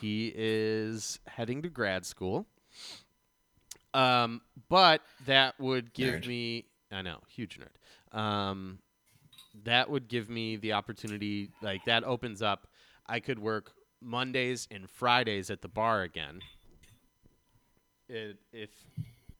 [0.00, 2.46] He is heading to grad school.
[3.94, 6.26] Um, but that would give Nerd.
[6.26, 8.18] me I know, huge nerd.
[8.18, 8.80] Um,
[9.64, 12.66] that would give me the opportunity like that opens up
[13.06, 16.40] I could work Mondays and Fridays at the bar again.
[18.08, 18.70] It, if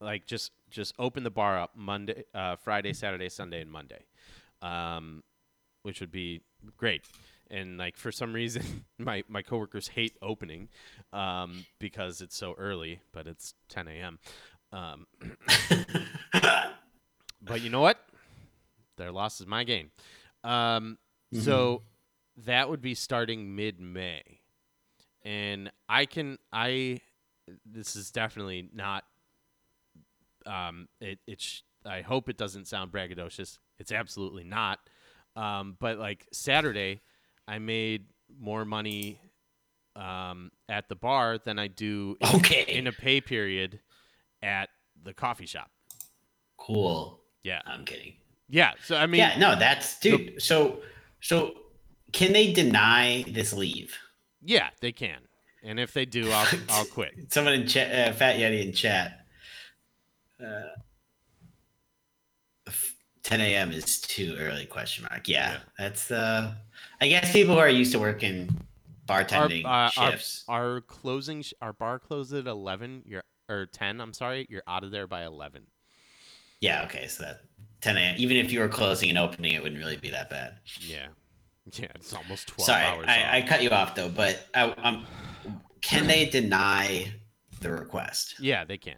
[0.01, 4.05] like just just open the bar up Monday, uh, Friday, Saturday, Sunday, and Monday.
[4.61, 5.23] Um,
[5.83, 6.43] which would be
[6.77, 7.03] great.
[7.51, 10.69] And like for some reason, my my coworkers hate opening
[11.13, 14.19] um, because it's so early, but it's 10 a.m.
[14.73, 15.07] Um,
[17.43, 17.99] but you know what?
[19.03, 19.91] Their loss is my gain.
[20.45, 20.97] Um,
[21.33, 21.83] So
[22.45, 24.23] that would be starting mid May,
[25.23, 27.01] and I can I.
[27.67, 29.03] This is definitely not.
[30.47, 33.59] Um, it it sh- I hope it doesn't sound braggadocious.
[33.81, 34.79] It's absolutely not.
[35.35, 37.01] Um, but like Saturday,
[37.49, 38.05] I made
[38.39, 39.19] more money
[39.97, 42.65] um, at the bar than I do in, Okay.
[42.69, 43.81] in a pay period
[44.43, 44.69] at
[45.03, 45.71] the coffee shop.
[46.57, 47.19] cool.
[47.43, 48.15] Yeah, I'm kidding.
[48.53, 48.73] Yeah.
[48.85, 50.41] So I mean, yeah, no, that's dude.
[50.41, 50.83] So,
[51.21, 51.55] so
[52.13, 53.97] can they deny this leave?
[54.45, 55.19] yeah, they can.
[55.65, 57.33] And if they do, I'll I'll quit.
[57.33, 59.27] Someone in chat, uh, Fat Yeti in chat.
[60.45, 60.63] Uh,
[63.23, 63.71] 10 a.m.
[63.71, 64.67] is too early?
[64.67, 65.29] Question mark.
[65.29, 66.11] Yeah, that's.
[66.11, 66.55] uh
[67.01, 68.49] I guess people who are used to working
[69.09, 70.45] Our, bartending uh, our, shifts.
[70.49, 73.03] our closing, sh- our bar closes at eleven.
[73.07, 74.01] You're or ten.
[74.01, 75.63] I'm sorry, you're out of there by eleven.
[76.61, 76.83] yeah.
[76.85, 77.07] Okay.
[77.07, 77.41] So that
[77.83, 78.14] 10 a.m.
[78.18, 80.59] Even if you were closing and opening, it wouldn't really be that bad.
[80.80, 81.07] Yeah,
[81.72, 81.87] yeah.
[81.97, 83.07] It's almost twelve Sorry, hours.
[83.09, 84.09] I, I cut you off though.
[84.09, 85.07] But I, um,
[85.80, 87.12] can they deny
[87.61, 88.37] the request?
[88.41, 88.97] yeah, they can.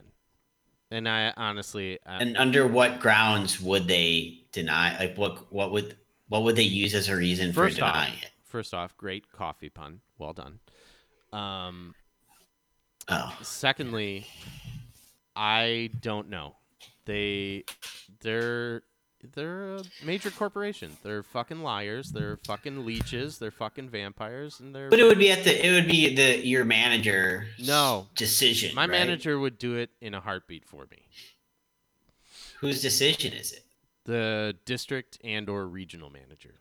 [0.91, 4.97] And I honestly, I, And under what grounds would they deny?
[4.99, 5.97] Like what what would
[6.29, 8.31] what would they use as a reason for first off, denying it?
[8.45, 10.01] first off, great coffee pun.
[10.19, 10.61] Well done.
[11.33, 11.95] Um,
[13.09, 14.27] Oh, secondly,
[15.37, 16.57] I don't know.
[17.07, 17.65] They
[18.21, 18.83] they're
[19.35, 20.97] they're a major corporation.
[21.03, 22.11] They're fucking liars.
[22.11, 23.39] They're fucking leeches.
[23.39, 24.91] They're fucking vampires, and they're.
[24.91, 28.09] but it would be at the it would be the your manager No.
[28.15, 28.75] decision.
[28.75, 28.91] my right?
[28.91, 31.07] manager would do it in a heartbeat for me.
[32.61, 33.65] whose decision is it?
[34.05, 36.61] The district and or regional manager.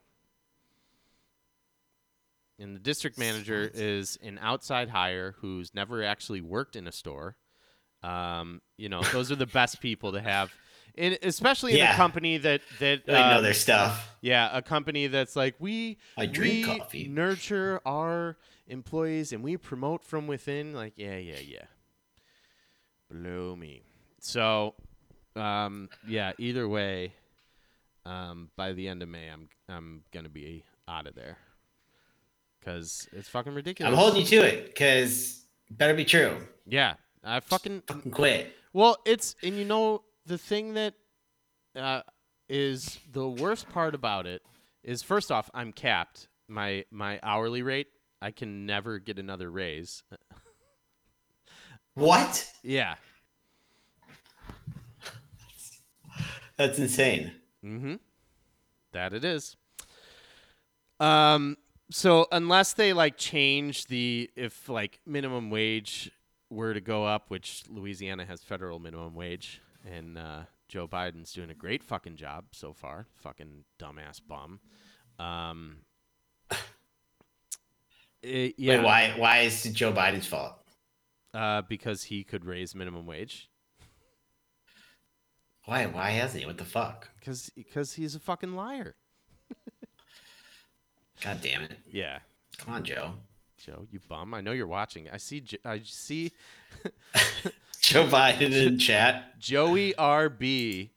[2.59, 7.35] And the district manager is an outside hire who's never actually worked in a store.
[8.03, 10.51] Um, you know, those are the best people to have,
[10.97, 14.15] and especially in a company that that They know uh, their stuff.
[14.21, 17.07] Yeah, a company that's like we I drink we coffee.
[17.07, 18.37] nurture our
[18.67, 20.73] employees and we promote from within.
[20.73, 21.65] Like, yeah, yeah, yeah.
[23.09, 23.83] Blow me.
[24.19, 24.73] So,
[25.35, 26.33] um, yeah.
[26.37, 27.13] Either way,
[28.05, 31.37] um, by the end of May, I'm I'm gonna be out of there
[32.59, 33.91] because it's fucking ridiculous.
[33.91, 36.37] I'm holding you to it because better be true.
[36.65, 38.55] Yeah, I fucking Fucking quit.
[38.73, 40.95] Well, it's and you know the thing that
[41.75, 42.01] uh,
[42.49, 44.41] is the worst part about it
[44.83, 47.87] is first off I'm capped my my hourly rate.
[48.21, 50.03] I can never get another raise.
[51.95, 52.51] What?
[52.63, 52.95] Yeah.
[56.57, 57.31] That's insane.
[57.63, 57.95] Mm-hmm.
[58.93, 59.55] That it is.
[60.99, 61.57] Um.
[61.91, 66.11] So unless they like change the if like minimum wage
[66.53, 71.49] were to go up, which Louisiana has federal minimum wage, and uh, Joe Biden's doing
[71.49, 73.07] a great fucking job so far.
[73.15, 74.59] Fucking dumbass bum.
[75.19, 75.77] Um.
[78.21, 78.77] it- yeah.
[78.77, 79.13] Wait, why?
[79.17, 80.59] Why is it Joe Biden's fault?
[81.33, 83.49] Uh, because he could raise minimum wage.
[85.65, 85.85] Why?
[85.85, 86.45] Why hasn't he?
[86.45, 87.09] What the fuck?
[87.19, 88.95] Because because he's a fucking liar.
[91.23, 91.77] God damn it!
[91.89, 92.19] Yeah.
[92.57, 93.13] Come on, Joe.
[93.65, 94.33] Joe, you bum.
[94.33, 95.07] I know you're watching.
[95.11, 95.43] I see.
[95.63, 96.31] I see.
[97.81, 99.39] Joe Biden in chat.
[99.39, 100.89] Joey RB,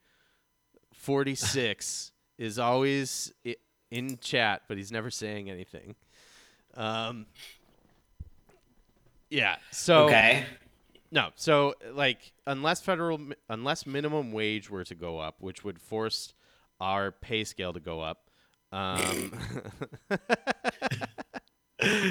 [0.93, 3.33] forty six, is always
[3.91, 5.95] in chat, but he's never saying anything.
[6.75, 7.27] Um.
[9.31, 9.57] Yeah.
[9.71, 10.45] So Okay.
[11.13, 11.31] no.
[11.37, 16.35] So like, unless federal, unless minimum wage were to go up, which would force
[16.81, 18.29] our pay scale to go up.
[18.73, 19.33] Um.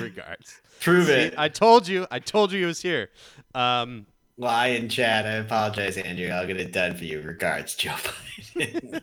[0.02, 0.62] regards.
[0.82, 1.34] Prove See, it.
[1.38, 2.06] I told you.
[2.12, 3.10] I told you he was here.
[3.54, 4.06] Um.
[4.38, 5.26] Lie in chat.
[5.26, 6.28] I apologize, Andrew.
[6.28, 7.22] I'll get it done for you.
[7.22, 7.92] Regards, Joe
[8.56, 9.02] Biden.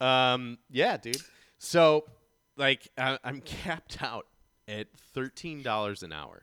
[0.00, 1.16] Um, yeah, dude.
[1.58, 2.04] So,
[2.56, 4.26] like, I, I'm capped out
[4.68, 6.42] at thirteen dollars an hour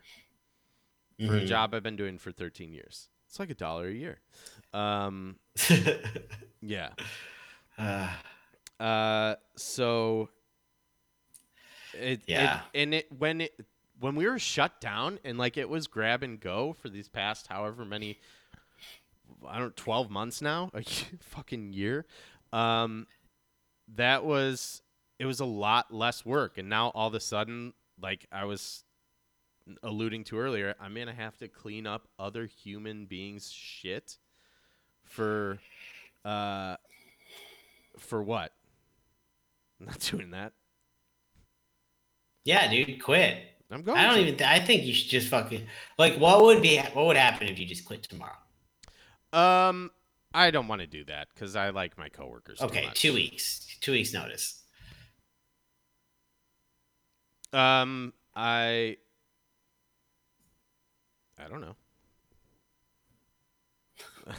[1.20, 1.47] for a Mhm.
[1.47, 3.09] job I've been doing for thirteen years.
[3.28, 4.20] It's like a dollar a year.
[4.74, 5.38] Um,
[6.62, 6.89] yeah.
[7.78, 8.09] Uh,
[8.80, 10.30] Uh, so
[11.93, 12.61] it, it- Yeah.
[12.73, 13.53] and it when it
[13.99, 17.47] when we were shut down and like it was grab and go for these past
[17.47, 18.19] however many
[19.47, 20.83] I don't 12 months now, a
[21.19, 22.05] fucking year.
[22.53, 23.07] Um
[23.95, 24.81] that was
[25.19, 28.83] it was a lot less work and now all of a sudden like I was
[29.83, 34.17] alluding to earlier, I'm going to have to clean up other human beings shit
[35.03, 35.59] for
[36.25, 36.77] uh
[37.99, 38.51] for what?
[39.79, 40.53] I'm not doing that.
[42.43, 43.37] Yeah, dude, quit.
[43.69, 43.97] I'm going.
[43.97, 44.21] I don't to.
[44.21, 44.37] even.
[44.37, 45.65] Th- I think you should just fucking
[45.97, 46.15] like.
[46.17, 46.77] What would be?
[46.93, 48.35] What would happen if you just quit tomorrow?
[49.31, 49.91] Um,
[50.33, 52.59] I don't want to do that because I like my coworkers.
[52.59, 53.65] too Okay, two weeks.
[53.79, 54.61] Two weeks notice.
[57.53, 58.97] Um, I.
[61.39, 61.75] I don't know.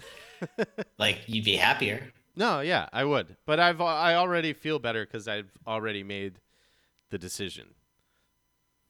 [0.98, 2.12] Like you'd be happier.
[2.34, 6.40] No, yeah, I would, but I've I already feel better because I've already made
[7.10, 7.74] the decision.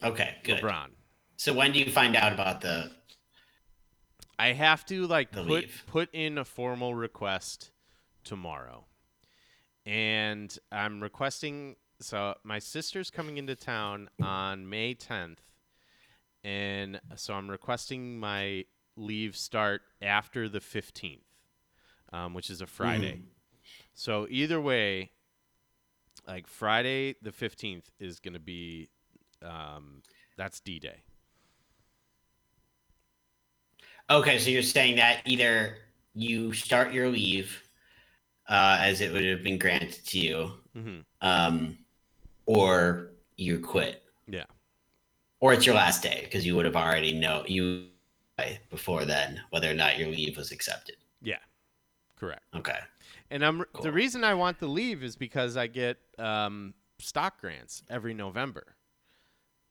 [0.05, 0.61] Okay, good.
[0.61, 0.88] LeBron.
[1.36, 2.90] So when do you find out about the?
[4.38, 5.84] I have to like put leave.
[5.86, 7.70] put in a formal request
[8.24, 8.86] tomorrow,
[9.86, 11.76] and I'm requesting.
[12.00, 15.38] So my sister's coming into town on May 10th,
[16.42, 18.64] and so I'm requesting my
[18.96, 21.20] leave start after the 15th,
[22.12, 23.22] um, which is a Friday.
[23.94, 25.12] So either way,
[26.26, 28.88] like Friday the 15th is going to be
[29.45, 30.03] um,
[30.36, 31.03] that's D Day.
[34.11, 35.78] Okay, so you're saying that either
[36.14, 37.62] you start your leave,
[38.49, 41.78] uh, as it would have been granted to you, hmm um,
[42.47, 44.45] or you quit, Yeah.
[45.40, 47.86] or it's your last day because you would have already know you
[48.70, 50.97] before then whether or not your leave was accepted.
[51.22, 51.38] Yeah.
[52.16, 52.43] Correct.
[52.57, 52.78] Okay.
[53.30, 53.84] And I'm Cool.
[53.84, 58.74] the reason I want the leave is because I get um, stock grants every November.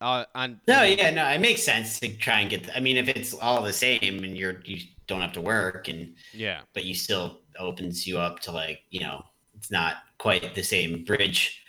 [0.01, 2.63] Uh, on No, yeah, no, it makes sense to try and get.
[2.63, 5.87] The, I mean, if it's all the same and you're you don't have to work
[5.87, 9.23] and yeah, but you still opens you up to like you know
[9.55, 11.63] it's not quite the same bridge.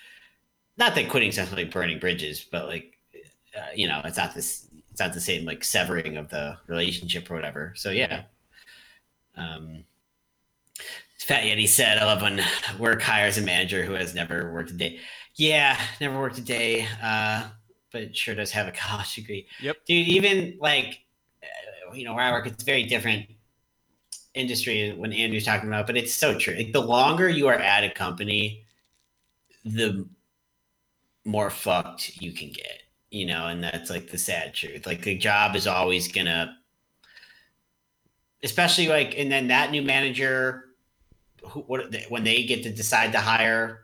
[0.78, 2.99] Not that quitting sounds like burning bridges, but like
[3.57, 7.30] uh, you know it's not this it's not the same like severing of the relationship
[7.30, 7.74] or whatever.
[7.76, 8.22] So yeah.
[9.37, 9.85] Um,
[11.18, 12.43] Fat Yeti said, "I love when
[12.78, 15.01] work hires a manager who has never worked a day."
[15.35, 17.49] Yeah, never worked a day, uh,
[17.93, 19.47] but sure does have a college degree.
[19.61, 19.76] Yep.
[19.86, 20.09] dude.
[20.09, 21.01] Even like,
[21.43, 23.26] uh, you know, where I work, it's very different
[24.34, 26.55] industry when Andrew's talking about, but it's so true.
[26.55, 28.64] Like the longer you are at a company,
[29.64, 30.09] the
[31.24, 34.86] more fucked you can get, you know, and that's like the sad truth.
[34.86, 36.57] Like the job is always gonna,
[38.43, 40.64] especially like, and then that new manager,
[41.45, 43.82] who, what when they get to decide to hire,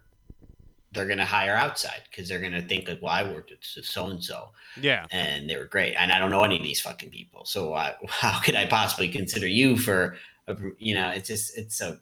[0.93, 4.23] they're gonna hire outside because they're gonna think like, well, I worked at so and
[4.23, 5.95] so yeah, and they were great.
[5.99, 9.09] And I don't know any of these fucking people, so I, how could I possibly
[9.09, 10.17] consider you for,
[10.47, 11.11] a, you know?
[11.11, 11.99] It's just it's so.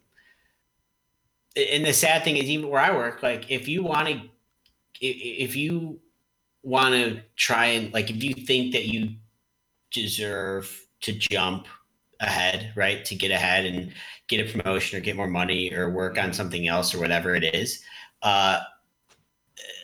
[1.57, 4.21] And the sad thing is, even where I work, like if you want to,
[5.01, 6.01] if you
[6.63, 9.15] want to try and like, if you think that you
[9.91, 11.67] deserve to jump
[12.21, 13.93] ahead, right, to get ahead and
[14.29, 17.55] get a promotion or get more money or work on something else or whatever it
[17.55, 17.83] is,
[18.23, 18.61] uh,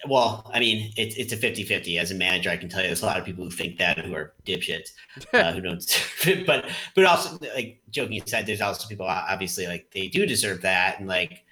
[0.09, 1.99] well, I mean, it's it's a 50-50.
[1.99, 3.99] As a manager, I can tell you there's a lot of people who think that
[3.99, 4.91] who are dipshits,
[5.33, 6.47] uh, who don't deserve it.
[6.47, 10.99] But but also like joking aside, there's also people obviously like they do deserve that.
[10.99, 11.45] And like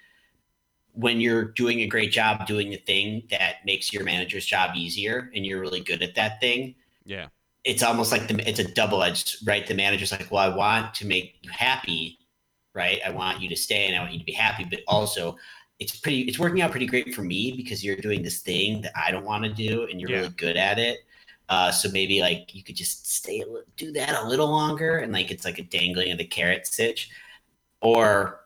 [0.93, 5.31] when you're doing a great job doing the thing that makes your manager's job easier
[5.33, 7.27] and you're really good at that thing, yeah,
[7.63, 9.65] it's almost like the it's a double edged right.
[9.65, 12.19] The manager's like, well, I want to make you happy,
[12.73, 12.99] right?
[13.05, 15.37] I want you to stay and I want you to be happy, but also
[15.81, 18.93] it's pretty it's working out pretty great for me because you're doing this thing that
[18.95, 20.17] I don't want to do and you're Yeah.
[20.17, 20.99] really good at it.
[21.49, 23.43] Uh, so maybe like you could just stay
[23.75, 27.09] do that a little longer and like it's like a dangling of the carrot stitch.
[27.81, 28.41] Or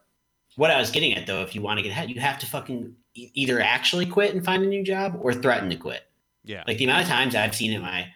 [0.55, 2.45] what I was getting at though, if you want to get ahead, you have to
[2.45, 6.03] fucking e- either actually quit and find a new job or threaten to quit.
[6.45, 8.07] yeah, Like the amount of times I've seen in my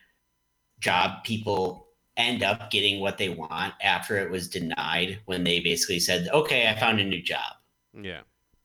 [0.80, 6.00] job, people end up getting what they want after it was denied when they basically
[6.00, 7.54] said, okay, I found a new job,
[7.94, 8.22] yeah,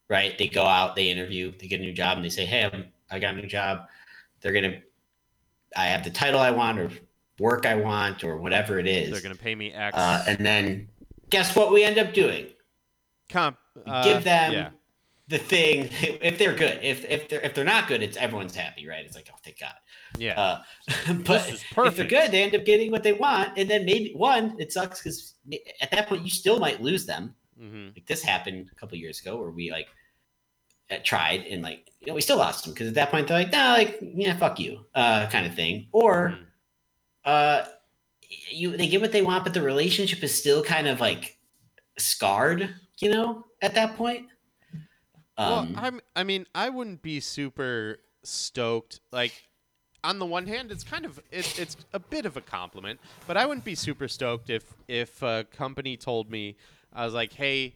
[0.09, 0.37] right?
[0.39, 2.87] They go out, they interview, they get a new job, and they say, hey, I'm,
[3.11, 3.87] I got a new job.
[4.41, 4.83] They're going to,
[5.77, 6.91] I have the title I want or
[7.39, 9.11] work I want or whatever it is.
[9.11, 9.97] they're gonna pay me X.
[9.97, 10.89] uh, and then
[11.31, 12.47] guess what we end up doing?
[13.29, 13.57] comp.
[13.87, 14.71] Uh, give them Yeah,
[15.27, 16.79] the thing if they're good.
[16.83, 19.05] If, if, they're, if they're not good, it's everyone's happy, right?
[19.05, 19.75] It's like, oh, thank God.
[20.17, 20.63] yeah, Uh,
[21.25, 22.11] but if they're perfect.
[22.11, 25.35] good, they end up getting what they want, and then maybe one, it sucks because
[25.81, 27.35] at that point you still might lose them.
[27.59, 29.89] Hmm Like this happened a couple years ago where we like
[30.91, 33.39] uh, tried and like you know we still lost them because at that point they're
[33.39, 36.47] like nah like yeah fuck you uh kind of thing or Mhm.
[37.25, 37.65] uh
[38.51, 41.39] you they get what they want but the relationship is still kind of like
[41.99, 44.27] scarred you know at that point
[45.37, 46.01] um well, I'm.
[46.15, 49.01] I mean, I wouldn't be super stoked.
[49.11, 49.33] Like,
[50.05, 53.37] on the one hand, it's kind of it's it's a bit of a compliment, but
[53.37, 56.57] I wouldn't be super stoked if if a company told me
[56.95, 57.75] I was like, hey,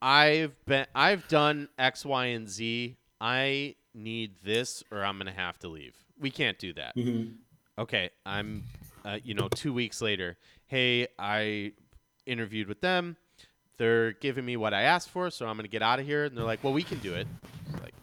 [0.00, 2.96] I've been I've done X, Y, and Z.
[3.20, 5.94] I need this or I'm gonna have to leave.
[6.18, 6.96] We can't do that.
[6.96, 7.32] Mm-hmm.
[7.78, 8.64] Okay, I'm,
[9.04, 10.36] uh, you know, two weeks later.
[10.66, 11.72] Hey, I
[12.26, 13.16] interviewed with them.
[13.78, 16.24] They're giving me what I asked for, so I'm gonna get out of here.
[16.24, 17.26] And they're like, "Well, we can do it."
[17.82, 17.94] Like,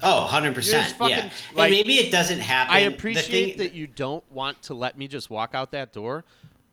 [0.00, 0.92] Oh, 100%.
[0.92, 1.30] Fucking, yeah.
[1.54, 2.72] like- maybe it doesn't happen.
[2.74, 6.24] I appreciate thing- that you don't want to let me just walk out that door,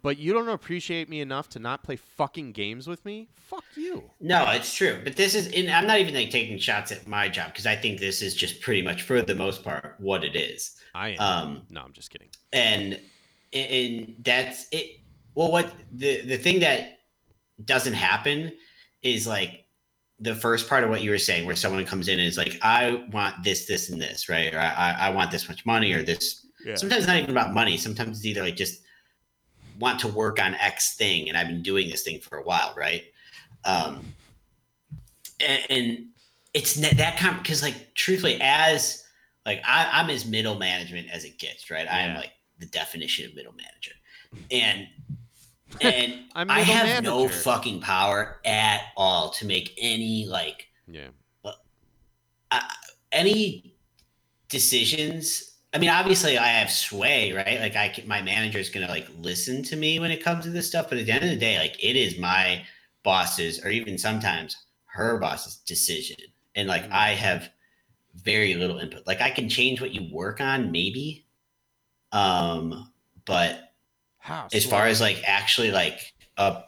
[0.05, 3.27] but you don't appreciate me enough to not play fucking games with me.
[3.33, 4.03] Fuck you.
[4.21, 4.99] No, it's true.
[5.03, 7.75] But this is, and I'm not even like taking shots at my job because I
[7.75, 10.75] think this is just pretty much, for the most part, what it is.
[10.93, 11.19] I am.
[11.19, 12.27] Um, no, I'm just kidding.
[12.53, 12.99] and
[13.51, 14.99] and that's it.
[15.33, 16.99] Well, what the the thing that
[17.63, 18.51] doesn't happen
[19.01, 19.65] is like
[20.19, 22.59] the first part of what you were saying, where someone comes in and is like,
[22.61, 24.53] "I want this, this, and this," right?
[24.53, 26.45] Or I, I want this much money, or this.
[26.63, 26.75] Yeah.
[26.75, 27.75] Sometimes it's not even about money.
[27.75, 28.84] Sometimes it's either like just
[29.79, 32.73] want to work on X thing, and I've been doing this thing for a while,
[32.77, 33.03] right?
[33.63, 34.13] Um,
[35.39, 36.05] and, and
[36.53, 39.03] it's that kind because like truthfully, as
[39.45, 41.87] like I, I'm as middle management as it gets, right?
[41.89, 43.91] I am like the definition of middle manager,
[44.51, 44.87] and
[45.81, 51.09] and I'm I have no fucking power at all to make any like Yeah.
[53.11, 53.75] any
[54.49, 55.54] decisions.
[55.75, 57.59] I mean, obviously, I have sway, right?
[57.59, 60.51] Like, I can, my manager is gonna like listen to me when it comes to
[60.51, 60.89] this stuff.
[60.89, 62.65] But at the end of the day, like, it is my
[63.03, 64.57] boss's, or even sometimes
[64.87, 66.17] her boss's decision,
[66.55, 66.91] and like, Mhm.
[66.91, 67.51] I have
[68.15, 69.07] very little input.
[69.07, 71.27] Like, I can change what you work on, maybe,
[72.13, 72.91] um,
[73.25, 73.73] but
[74.17, 74.49] How?
[74.53, 76.61] as far as like actually like uh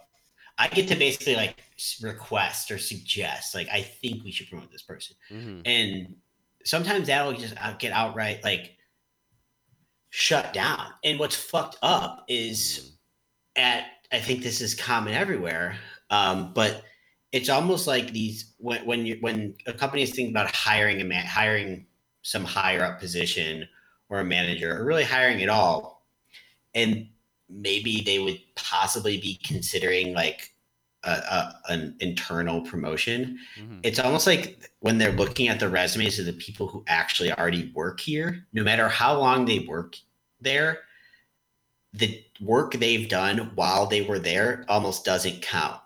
[0.57, 1.57] i get to basically like
[2.01, 6.15] request or suggest like i think we should promote this person hmm and
[6.65, 8.76] sometimes that'll just get outright like
[10.17, 10.87] shut down.
[11.03, 12.93] And what's fucked up is
[13.55, 15.75] at i think this is common everywhere
[16.09, 16.83] um but
[17.31, 21.03] it's almost like these when when you when a company is thinking about hiring a
[21.03, 21.85] man hiring
[22.21, 23.67] some higher up position
[24.09, 26.05] or a manager or really hiring at all
[26.73, 27.07] and
[27.49, 30.53] maybe they would possibly be considering like
[31.03, 33.37] a, a, an internal promotion.
[33.57, 37.31] Hmm it's almost like when they're looking at the resumes of the people who actually
[37.31, 39.95] already work here, no matter how long they work
[40.41, 40.79] there,
[41.93, 45.79] the work they've done while they were there almost doesn't count.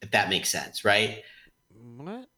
[0.00, 1.22] If that makes sense, right?
[1.96, 2.28] What?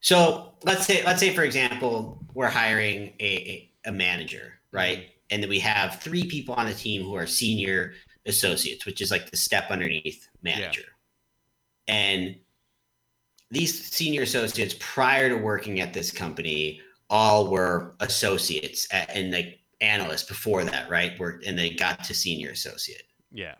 [0.00, 4.98] So let's say, let's say for example, we're hiring a, a, manager, right?
[4.98, 5.10] Mm-hmm.
[5.30, 7.92] And then we have three people on the team who are senior
[8.26, 10.84] associates, which is like the step underneath manager.
[11.86, 12.36] And
[13.50, 19.59] these senior associates prior to working at this company all were associates at, and like
[19.80, 21.18] analysts before that, right?
[21.18, 23.04] Were and they got to senior associate.
[23.30, 23.54] Yeah.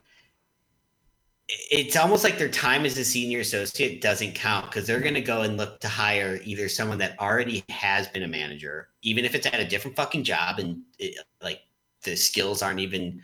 [1.48, 5.20] It's almost like their time as a senior associate doesn't count because they're going to
[5.20, 9.34] go and look to hire either someone that already has been a manager, even if
[9.34, 11.62] it's at a different fucking job and it, like
[12.04, 13.20] the skills aren't even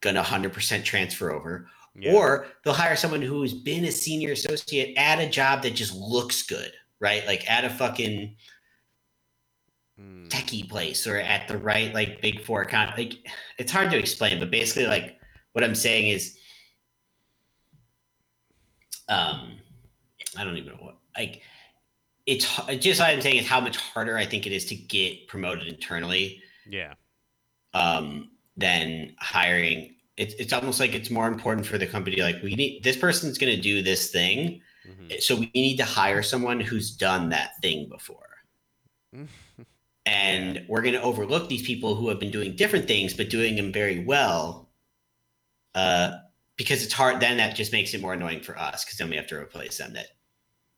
[0.00, 2.14] going to 100% transfer over, yeah.
[2.14, 6.42] or they'll hire someone who's been a senior associate at a job that just looks
[6.42, 7.26] good, right?
[7.26, 8.34] Like at a fucking
[10.02, 10.28] Mm.
[10.28, 12.96] techie place or at the right like big four account.
[12.98, 13.14] Like
[13.58, 15.18] it's hard to explain, but basically, like
[15.52, 16.36] what I'm saying is,
[19.08, 19.58] um,
[20.36, 21.42] I don't even know what like.
[22.24, 22.44] It's
[22.78, 25.66] just what I'm saying is how much harder I think it is to get promoted
[25.66, 26.94] internally Yeah.
[27.74, 29.96] um, than hiring.
[30.16, 32.22] It's it's almost like it's more important for the company.
[32.22, 35.20] Like we need this person's going to do this thing, Mhm.
[35.20, 38.28] so we need to hire someone who's done that thing before.
[40.06, 43.56] and we're going to overlook these people who have been doing different things but doing
[43.56, 44.68] them very well
[45.74, 46.12] uh,
[46.56, 49.16] because it's hard then that just makes it more annoying for us because then we
[49.16, 50.06] have to replace them that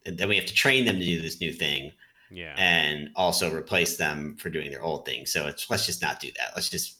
[0.06, 1.90] and then we have to train them to do this new thing
[2.30, 2.54] Yeah.
[2.58, 6.30] and also replace them for doing their old thing so it's let's just not do
[6.38, 6.98] that let's just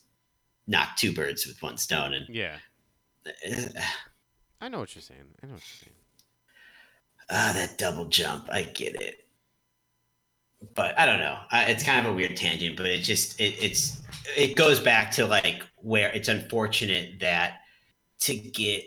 [0.67, 2.57] knock two birds with one stone and yeah.
[4.61, 5.19] I know what you're saying.
[5.43, 5.95] I know what you're saying.
[7.29, 9.24] ah that double jump i get it
[10.73, 13.55] but i don't know I, it's kind of a weird tangent but it just it,
[13.61, 14.01] it's
[14.35, 17.59] it goes back to like where it's unfortunate that
[18.21, 18.83] to get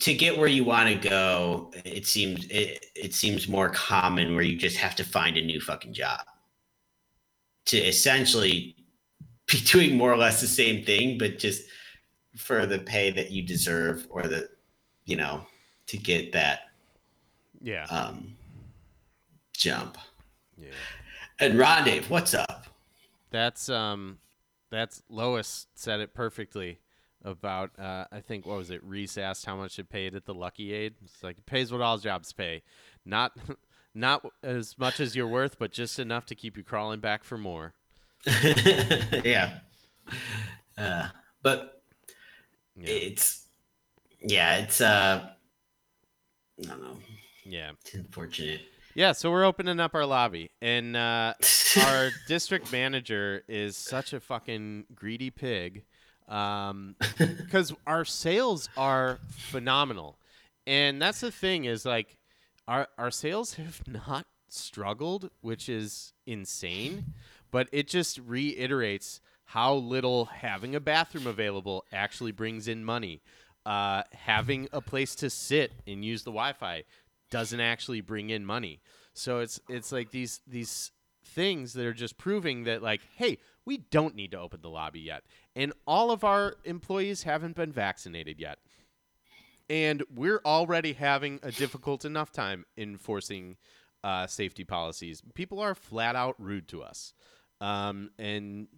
[0.00, 4.44] to get where you want to go it seems it, it seems more common where
[4.44, 6.20] you just have to find a new fucking job
[7.66, 8.74] to essentially
[9.46, 11.64] be doing more or less the same thing but just
[12.36, 14.48] for the pay that you deserve or the
[15.04, 15.46] you know
[15.86, 16.60] to get that
[17.62, 17.84] Yeah.
[17.84, 18.35] um
[19.56, 19.98] jump
[20.56, 20.68] yeah.
[21.40, 22.66] and Rondave what's up
[23.30, 24.18] That's um,
[24.70, 26.80] that's Lois said it perfectly
[27.24, 28.82] about uh, I think what was it?
[28.84, 30.94] Reese asked how much it paid at the Lucky Aid.
[31.04, 32.62] It's like it pays what all jobs pay,
[33.04, 33.32] not
[33.94, 37.36] not as much as you're worth, but just enough to keep you crawling back for
[37.38, 37.74] more.
[39.24, 39.58] yeah.
[40.78, 41.08] Uh,
[41.42, 41.82] but
[42.76, 42.88] Yeah.
[42.90, 43.46] it's
[44.20, 45.30] yeah, it's uh
[46.60, 46.98] I don't know.
[47.44, 47.72] yeah.
[47.80, 48.62] It's unfortunate.
[48.96, 51.34] Yeah, so we're opening up our lobby, and uh,
[51.86, 55.84] our district manager is such a fucking greedy pig
[56.26, 60.16] because our sales are phenomenal.
[60.66, 62.16] And that's the thing is like
[62.66, 67.12] our our sales have not struggled, which is insane,
[67.50, 73.20] but it just reiterates how little having a bathroom available actually brings in money.
[73.66, 76.84] Uh, having a place to sit and use the Wi-Fi
[77.30, 78.80] doesn't actually bring in money.
[79.14, 80.92] So it's it's like these these
[81.24, 85.00] things that are just proving that like, hey, we don't need to open the lobby
[85.00, 85.24] yet,
[85.54, 88.58] and all of our employees haven't been vaccinated yet,
[89.70, 93.56] and we're already having a difficult enough time enforcing
[94.04, 95.22] uh, safety policies.
[95.34, 97.14] People are flat out rude to us,
[97.60, 98.68] um, and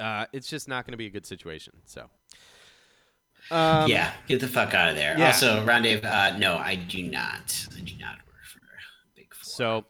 [0.00, 1.74] uh, it's just not going to be a good situation.
[1.84, 2.10] So.
[3.50, 5.16] Um, yeah, get the fuck out of there.
[5.18, 5.26] yeah.
[5.26, 7.66] Also, Rondave, uh, no, I do not.
[7.76, 8.60] I do not work for
[9.14, 9.44] Big Four.
[9.44, 9.84] So,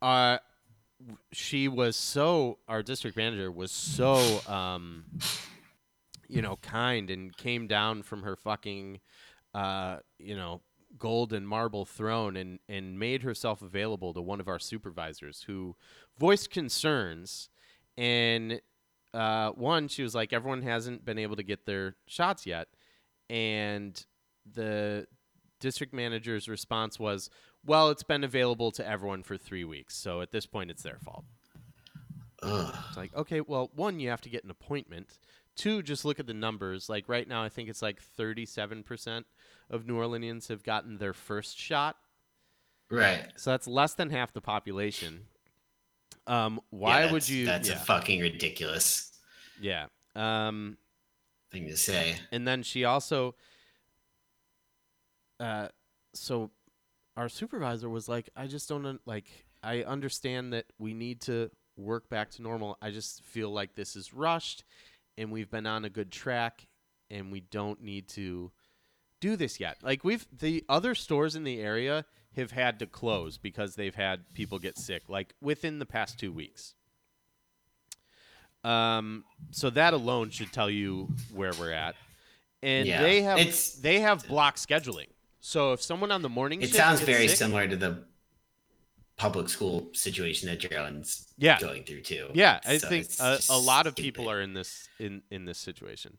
[0.00, 0.38] uh,
[1.32, 5.04] she was so our district manager was so um,
[6.28, 9.00] you know, kind and came down from her fucking,
[9.54, 10.60] uh, you know,
[10.98, 15.74] gold and marble throne and and made herself available to one of our supervisors who
[16.18, 17.48] voiced concerns
[17.96, 18.60] and
[19.14, 22.68] uh, one she was like everyone hasn't been able to get their shots yet.
[23.30, 24.04] And
[24.50, 25.06] the
[25.60, 27.30] district manager's response was
[27.64, 29.96] well it's been available to everyone for three weeks.
[29.96, 31.24] So at this point it's their fault.
[32.42, 32.74] Ugh.
[32.88, 35.18] it's like okay well one you have to get an appointment.
[35.56, 36.88] Two just look at the numbers.
[36.88, 39.24] Like right now i think it's like 37%
[39.70, 41.96] of new orleanians have gotten their first shot.
[42.90, 43.32] Right.
[43.36, 45.22] so that's less than half the population
[46.26, 49.12] um, Yeah, why would you That's yeah, a fucking ridiculous
[49.60, 49.86] yeah.
[50.16, 50.76] Um,
[51.52, 52.16] thing to say.
[52.32, 53.34] and then she also
[55.40, 55.68] uh
[56.14, 56.50] so
[57.16, 59.26] our supervisor was like i just don't un- like
[59.62, 63.96] i understand that we need to work back to normal i just feel like this
[63.96, 64.64] is rushed
[65.18, 66.66] and we've been on a good track
[67.10, 68.50] and we don't need to
[69.28, 72.04] do this yet like we've the other stores in the area
[72.36, 76.30] have had to close because they've had people get sick like within the past 2
[76.32, 76.74] weeks
[78.64, 81.94] um so that alone should tell you where we're at
[82.62, 85.08] and Yeah, they have it's- they have block scheduling.
[85.40, 87.92] So if someone on the morning It sounds very sick- similar to the
[89.16, 91.60] public school situation that Gerald's Yeah.
[91.60, 92.30] going through too.
[92.34, 94.04] Yeah, I So think a, a lot of stupid.
[94.06, 96.16] people are in this in in this situation.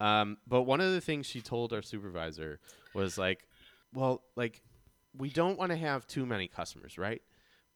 [0.00, 2.60] Um, but one of the things she told our supervisor
[2.94, 3.46] was like,
[3.94, 4.62] "Well, like
[5.16, 7.22] we don't want to have too many customers, right?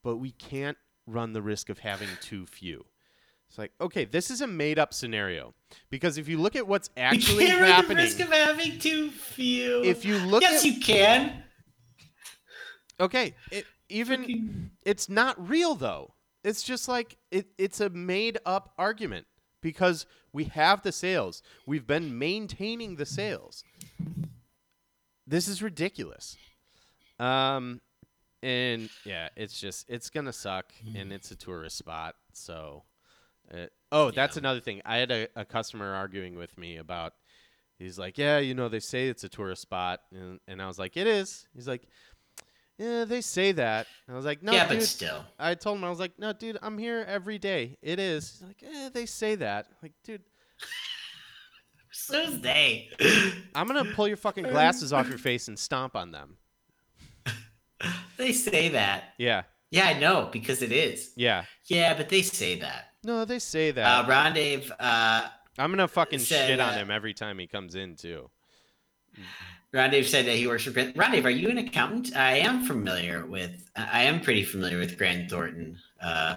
[0.02, 2.84] But we can't run the risk of having too few."
[3.48, 5.54] It's like, okay, this is a made up scenario
[5.88, 9.10] because if you look at what's actually can't run happening, the risk of having too
[9.10, 9.84] few.
[9.84, 11.44] if you look yes, at you can.
[12.98, 16.14] okay, it, even it's not real though.
[16.42, 19.26] It's just like it, it's a made up argument
[19.60, 21.42] because we have the sales.
[21.66, 23.64] We've been maintaining the sales.
[25.26, 26.36] This is ridiculous.
[27.18, 27.80] Um
[28.42, 32.84] and yeah, it's just it's going to suck and it's a tourist spot, so
[33.52, 34.82] uh, oh, that's another thing.
[34.84, 37.14] I had a, a customer arguing with me about
[37.78, 40.78] he's like, "Yeah, you know, they say it's a tourist spot." And, and I was
[40.78, 41.88] like, "It is." He's like,
[42.78, 43.86] yeah, they say that.
[44.06, 44.78] And I was like, no, yeah, dude.
[44.78, 45.24] but still.
[45.38, 47.78] I told him I was like, no, dude, I'm here every day.
[47.82, 48.38] It is.
[48.38, 49.66] He's like, eh, they say that.
[49.70, 50.22] I'm like, dude,
[51.90, 52.90] So's they.
[53.54, 56.36] I'm gonna pull your fucking glasses off your face and stomp on them.
[58.18, 59.14] they say that.
[59.18, 61.12] Yeah, Yeah, I know because it is.
[61.16, 61.44] yeah.
[61.64, 62.90] Yeah, but they say that.
[63.02, 64.04] No, they say that.
[64.04, 65.28] Uh, Rondave, uh,
[65.58, 68.28] I'm gonna fucking said, shit on uh, him every time he comes in too.
[69.76, 70.96] Rondave said that he works for Grant.
[70.96, 72.16] Rondave, are you an accountant?
[72.16, 73.70] I am familiar with.
[73.76, 75.78] I am pretty familiar with Grant Thornton.
[76.00, 76.36] Uh,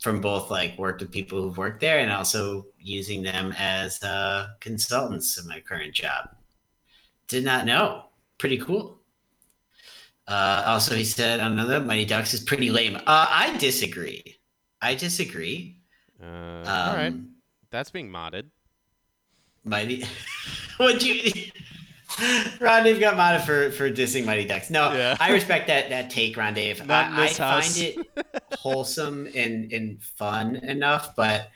[0.00, 4.48] from both like worked with people who've worked there and also using them as uh,
[4.60, 6.30] consultants in my current job.
[7.28, 8.04] Did not know.
[8.38, 8.98] Pretty cool.
[10.26, 12.96] Uh, also, he said another Mighty Ducks is pretty lame.
[12.96, 14.36] Uh, I disagree.
[14.80, 15.76] I disagree.
[16.22, 17.14] Uh, Um, all right,
[17.70, 18.44] that's being modded.
[19.64, 20.04] Mighty.
[20.78, 21.50] What'd you?
[22.58, 24.68] Rondave got modded for for dissing Mighty Ducks.
[24.68, 25.16] No, Yeah.
[25.18, 26.88] I respect that that take, Rondave.
[26.90, 27.98] I, I find it
[28.58, 31.48] wholesome and and fun enough, but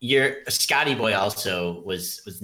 [0.00, 2.42] your Scotty Boy also was was.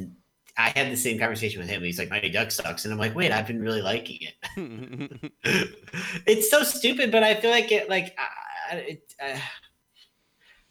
[0.60, 1.84] I had the same conversation with him.
[1.84, 5.32] He's like, Mighty Duck sucks, and I'm like, wait, I've been really liking it.
[6.26, 9.38] it's so stupid, but I feel like it like uh, it, uh,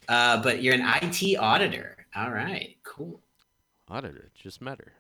[0.10, 2.06] uh, but you're an IT auditor.
[2.16, 3.22] All right, cool.
[3.90, 4.94] Auditor just met her.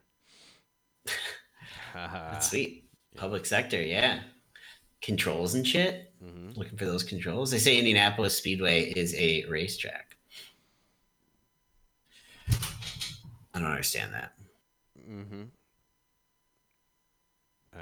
[1.93, 2.85] That's sweet.
[3.15, 4.19] Public sector, yeah.
[5.01, 6.11] Controls and shit.
[6.23, 6.55] Mhm.
[6.57, 7.51] Looking for those controls.
[7.51, 10.18] They say Indianapolis Speedway is a racetrack.
[12.49, 14.34] I don't understand that.
[15.09, 15.43] Mm-hmm.
[17.76, 17.80] Uh,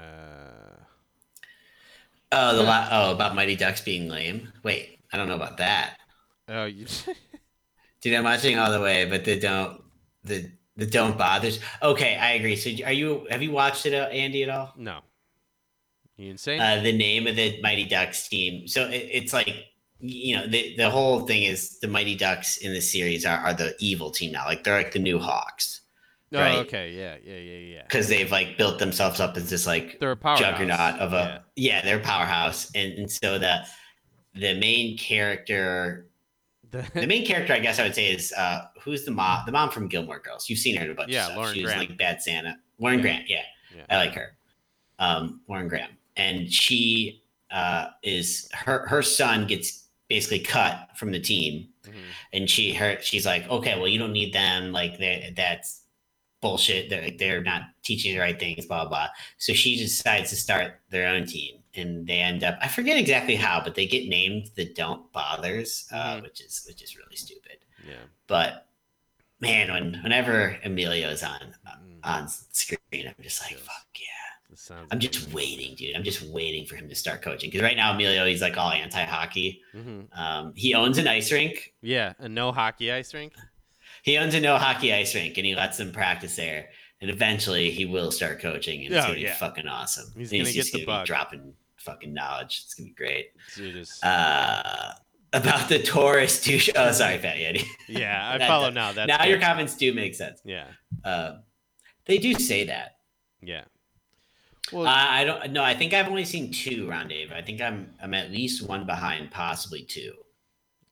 [2.32, 4.52] Oh, the la- oh about Mighty Ducks being lame.
[4.64, 5.96] Wait, I don't know about that.
[6.48, 6.86] oh, you.
[8.00, 9.80] Dude, I'm watching all the way, but they don't
[10.24, 11.60] the the don't bothers.
[11.82, 12.56] Okay, I agree.
[12.56, 14.72] So, are you have you watched it, uh, Andy, at all?
[14.76, 15.00] no.
[16.16, 16.60] You insane?
[16.60, 18.66] Uh, the name of the Mighty Ducks team.
[18.66, 19.54] So it, it's like
[20.00, 23.52] you know the the whole thing is the Mighty Ducks in the series are, are
[23.52, 24.46] the evil team now.
[24.46, 25.82] Like they're like the new Hawks
[26.34, 26.58] oh, right.
[26.58, 26.92] okay.
[26.92, 27.82] Yeah, yeah, yeah, yeah.
[27.82, 30.40] because they've like built themselves up as this like They're a powerhouse.
[30.40, 33.66] juggernaut of a yeah, they're a powerhouse, and, and so the
[34.34, 36.05] the main character Yeah.
[36.70, 39.52] The The- main character I guess I would say is uh who's the mom the
[39.52, 40.48] mom from Gilmore Girls.
[40.48, 41.36] You've seen her in a bunch Yeah, of stuff.
[41.38, 42.56] Lauren she was like Bad Santa.
[42.78, 43.02] Lauren Yeah.
[43.02, 43.42] Grant, yeah.
[43.76, 43.84] Yeah.
[43.90, 44.36] I like her.
[44.98, 45.90] Um, Lauren Graham.
[46.16, 51.92] And she uh is her her son gets basically cut from the team Mhm.
[52.32, 54.98] and she her she's like, okay, well you don't need them, like
[55.36, 55.82] that's
[56.40, 56.90] bullshit.
[56.90, 58.88] They're they're not teaching the right things, blah blah.
[58.88, 59.08] blah.
[59.38, 63.36] So she decides to start their own team, and they end up I forget exactly
[63.36, 66.22] how, but they get named the Don't Bothers, uh, Mhm.
[66.22, 67.58] which is which is really stupid.
[67.86, 67.94] Yeah.
[68.26, 68.68] But
[69.40, 71.98] man, when whenever Emilio's on Mm.
[72.04, 74.06] on screen, I'm just like, fuck yeah.
[74.90, 75.94] I'm just waiting, dude.
[75.94, 78.70] I'm just waiting for him to start coaching because right now Emilio he's like all
[78.70, 79.60] anti-hockey.
[79.72, 81.74] hmm Um, he owns an ice rink.
[81.82, 83.34] Yeah, a no hockey ice rink.
[84.02, 86.70] He owns a no hockey ice rink and he lets them practice there.
[87.02, 89.32] And eventually he will start coaching and it's Oh, gonna yeah.
[89.34, 90.10] be fucking awesome.
[90.16, 91.06] He's And gonna get the gonna bug.
[91.06, 91.54] dropping
[91.86, 92.62] fucking knowledge.
[92.64, 93.28] It's gonna be great.
[93.56, 94.92] Dude Uh,
[95.32, 96.68] about the Taurus douche.
[96.76, 97.64] Oh, sorry, Fat Yeti.
[97.88, 98.92] yeah, I follow now.
[98.92, 100.40] That's now your comments do make sense.
[100.44, 100.66] Yeah,
[101.04, 101.38] Uh,
[102.04, 102.96] they do say that.
[103.40, 103.64] yeah.
[104.72, 105.62] Well, I I don't no.
[105.62, 107.32] I think I've only seen two Rondave.
[107.32, 110.12] I think I'm I'm at least one behind, possibly two.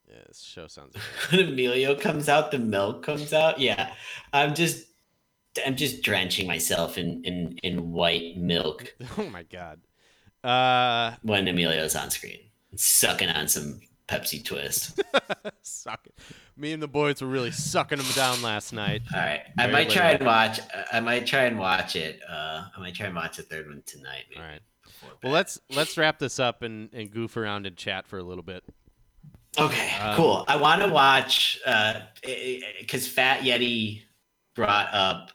[0.09, 0.95] yeah, this show sounds.
[1.29, 3.59] when Emilio comes out, the milk comes out.
[3.59, 3.93] Yeah,
[4.31, 4.85] I'm just,
[5.65, 9.81] I'm just drenching myself in in in white milk oh my god.
[10.45, 12.39] Uh, when Emilio's on screen,
[12.75, 15.01] sucking on some Pepsi Twist.
[15.61, 16.13] suck it.
[16.57, 19.01] Me and the boys were really sucking them down last night.
[19.13, 20.59] All right, I might try and watch.
[20.91, 22.21] I might try and watch it.
[22.29, 24.25] Uh, I might try and watch the third one tonight.
[24.29, 24.61] Maybe All right.
[25.23, 28.43] Well, let's let's wrap this up and, and goof around and chat for a little
[28.43, 28.63] bit.
[29.57, 30.45] Okay, Um, cool.
[30.47, 31.59] I want to watch
[32.79, 34.01] because Fat Yeti
[34.55, 35.31] brought up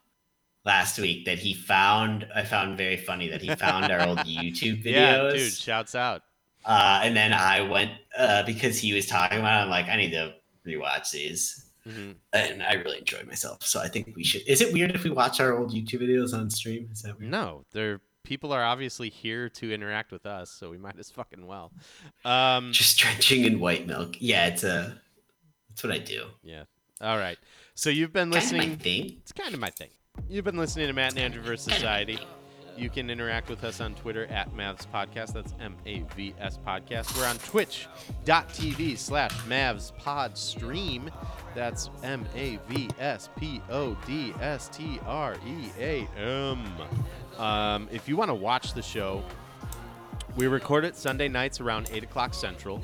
[0.71, 2.27] last week that he found.
[2.35, 5.33] I found very funny that he found our old YouTube videos.
[5.33, 6.23] Yeah, dude, shouts out.
[6.65, 9.61] Uh, and then I went uh, because he was talking about.
[9.61, 10.35] it, I'm like, I need to
[10.67, 11.41] rewatch these,
[11.89, 12.15] Mhm.
[12.33, 13.63] and I really enjoyed myself.
[13.63, 14.43] So I think we should.
[14.47, 16.89] Is it weird if we watch our old YouTube videos on stream?
[16.93, 17.31] Is that weird?
[17.31, 21.47] No, they're people are obviously here to interact with us, so we might as fucking
[21.47, 21.73] well.
[22.25, 24.17] Um, Just drenching in white milk.
[24.21, 25.01] Yeah, it's a.
[25.71, 26.27] That's what I do.
[26.43, 26.65] yeah.
[27.01, 27.39] All right.
[27.75, 28.77] So you've been Kind of my listening.
[28.77, 29.17] thing.
[29.23, 29.89] It's kind of my thing.
[30.29, 31.75] You've been listening to Matt and Andrew vs.
[31.75, 32.19] Society.
[32.77, 35.33] You can interact with us on Twitter at Mavs Podcast.
[35.35, 37.17] That's M A V S Podcast.
[37.19, 41.11] We're on twitch.tv slash Mavs Pod Stream.
[41.55, 46.65] That's M A V S P O D S T R E A M.
[47.39, 49.23] Um, if you want to watch the show,
[50.37, 52.77] we record it Sunday nights around 8 o'clock Central.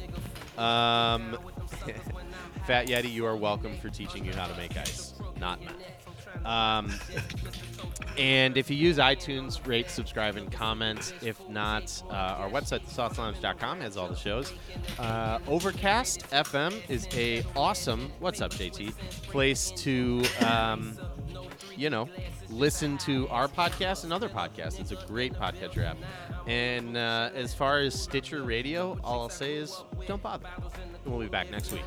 [0.59, 1.39] Um,
[2.67, 5.75] Fat Yeti, you are welcome for teaching you how to make ice, not Matt.
[6.45, 6.93] Um,
[8.19, 11.15] and if you use iTunes, rate, subscribe, and comment.
[11.23, 14.53] If not, uh, our website, thesaucelounge.com, has all the shows.
[14.99, 18.93] Uh, Overcast FM is a awesome, what's up, JT,
[19.29, 20.97] place to, um,
[21.77, 22.09] you know,
[22.49, 24.81] listen to our podcast and other podcasts.
[24.81, 25.99] It's a great podcatcher app.
[26.47, 30.49] And uh, as far as Stitcher Radio, all I'll say is don't bother.
[31.05, 31.85] We'll be back next week.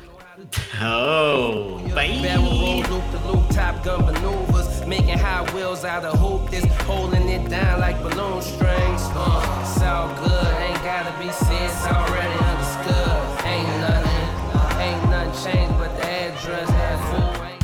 [0.80, 6.50] Oh, Barrel roll, loop to loop, top gun maneuvers, making high wheels out of hoop.
[6.50, 9.02] This holding it down like balloon strings.
[9.12, 13.44] Uh, it's all good, ain't gotta be said, it's already understood.
[13.44, 17.62] Ain't nothing, ain't nothing changed, but the address has full range.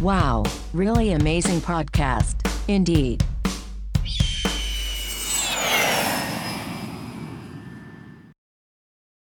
[0.00, 2.36] Wow, really amazing podcast.
[2.68, 3.24] Indeed.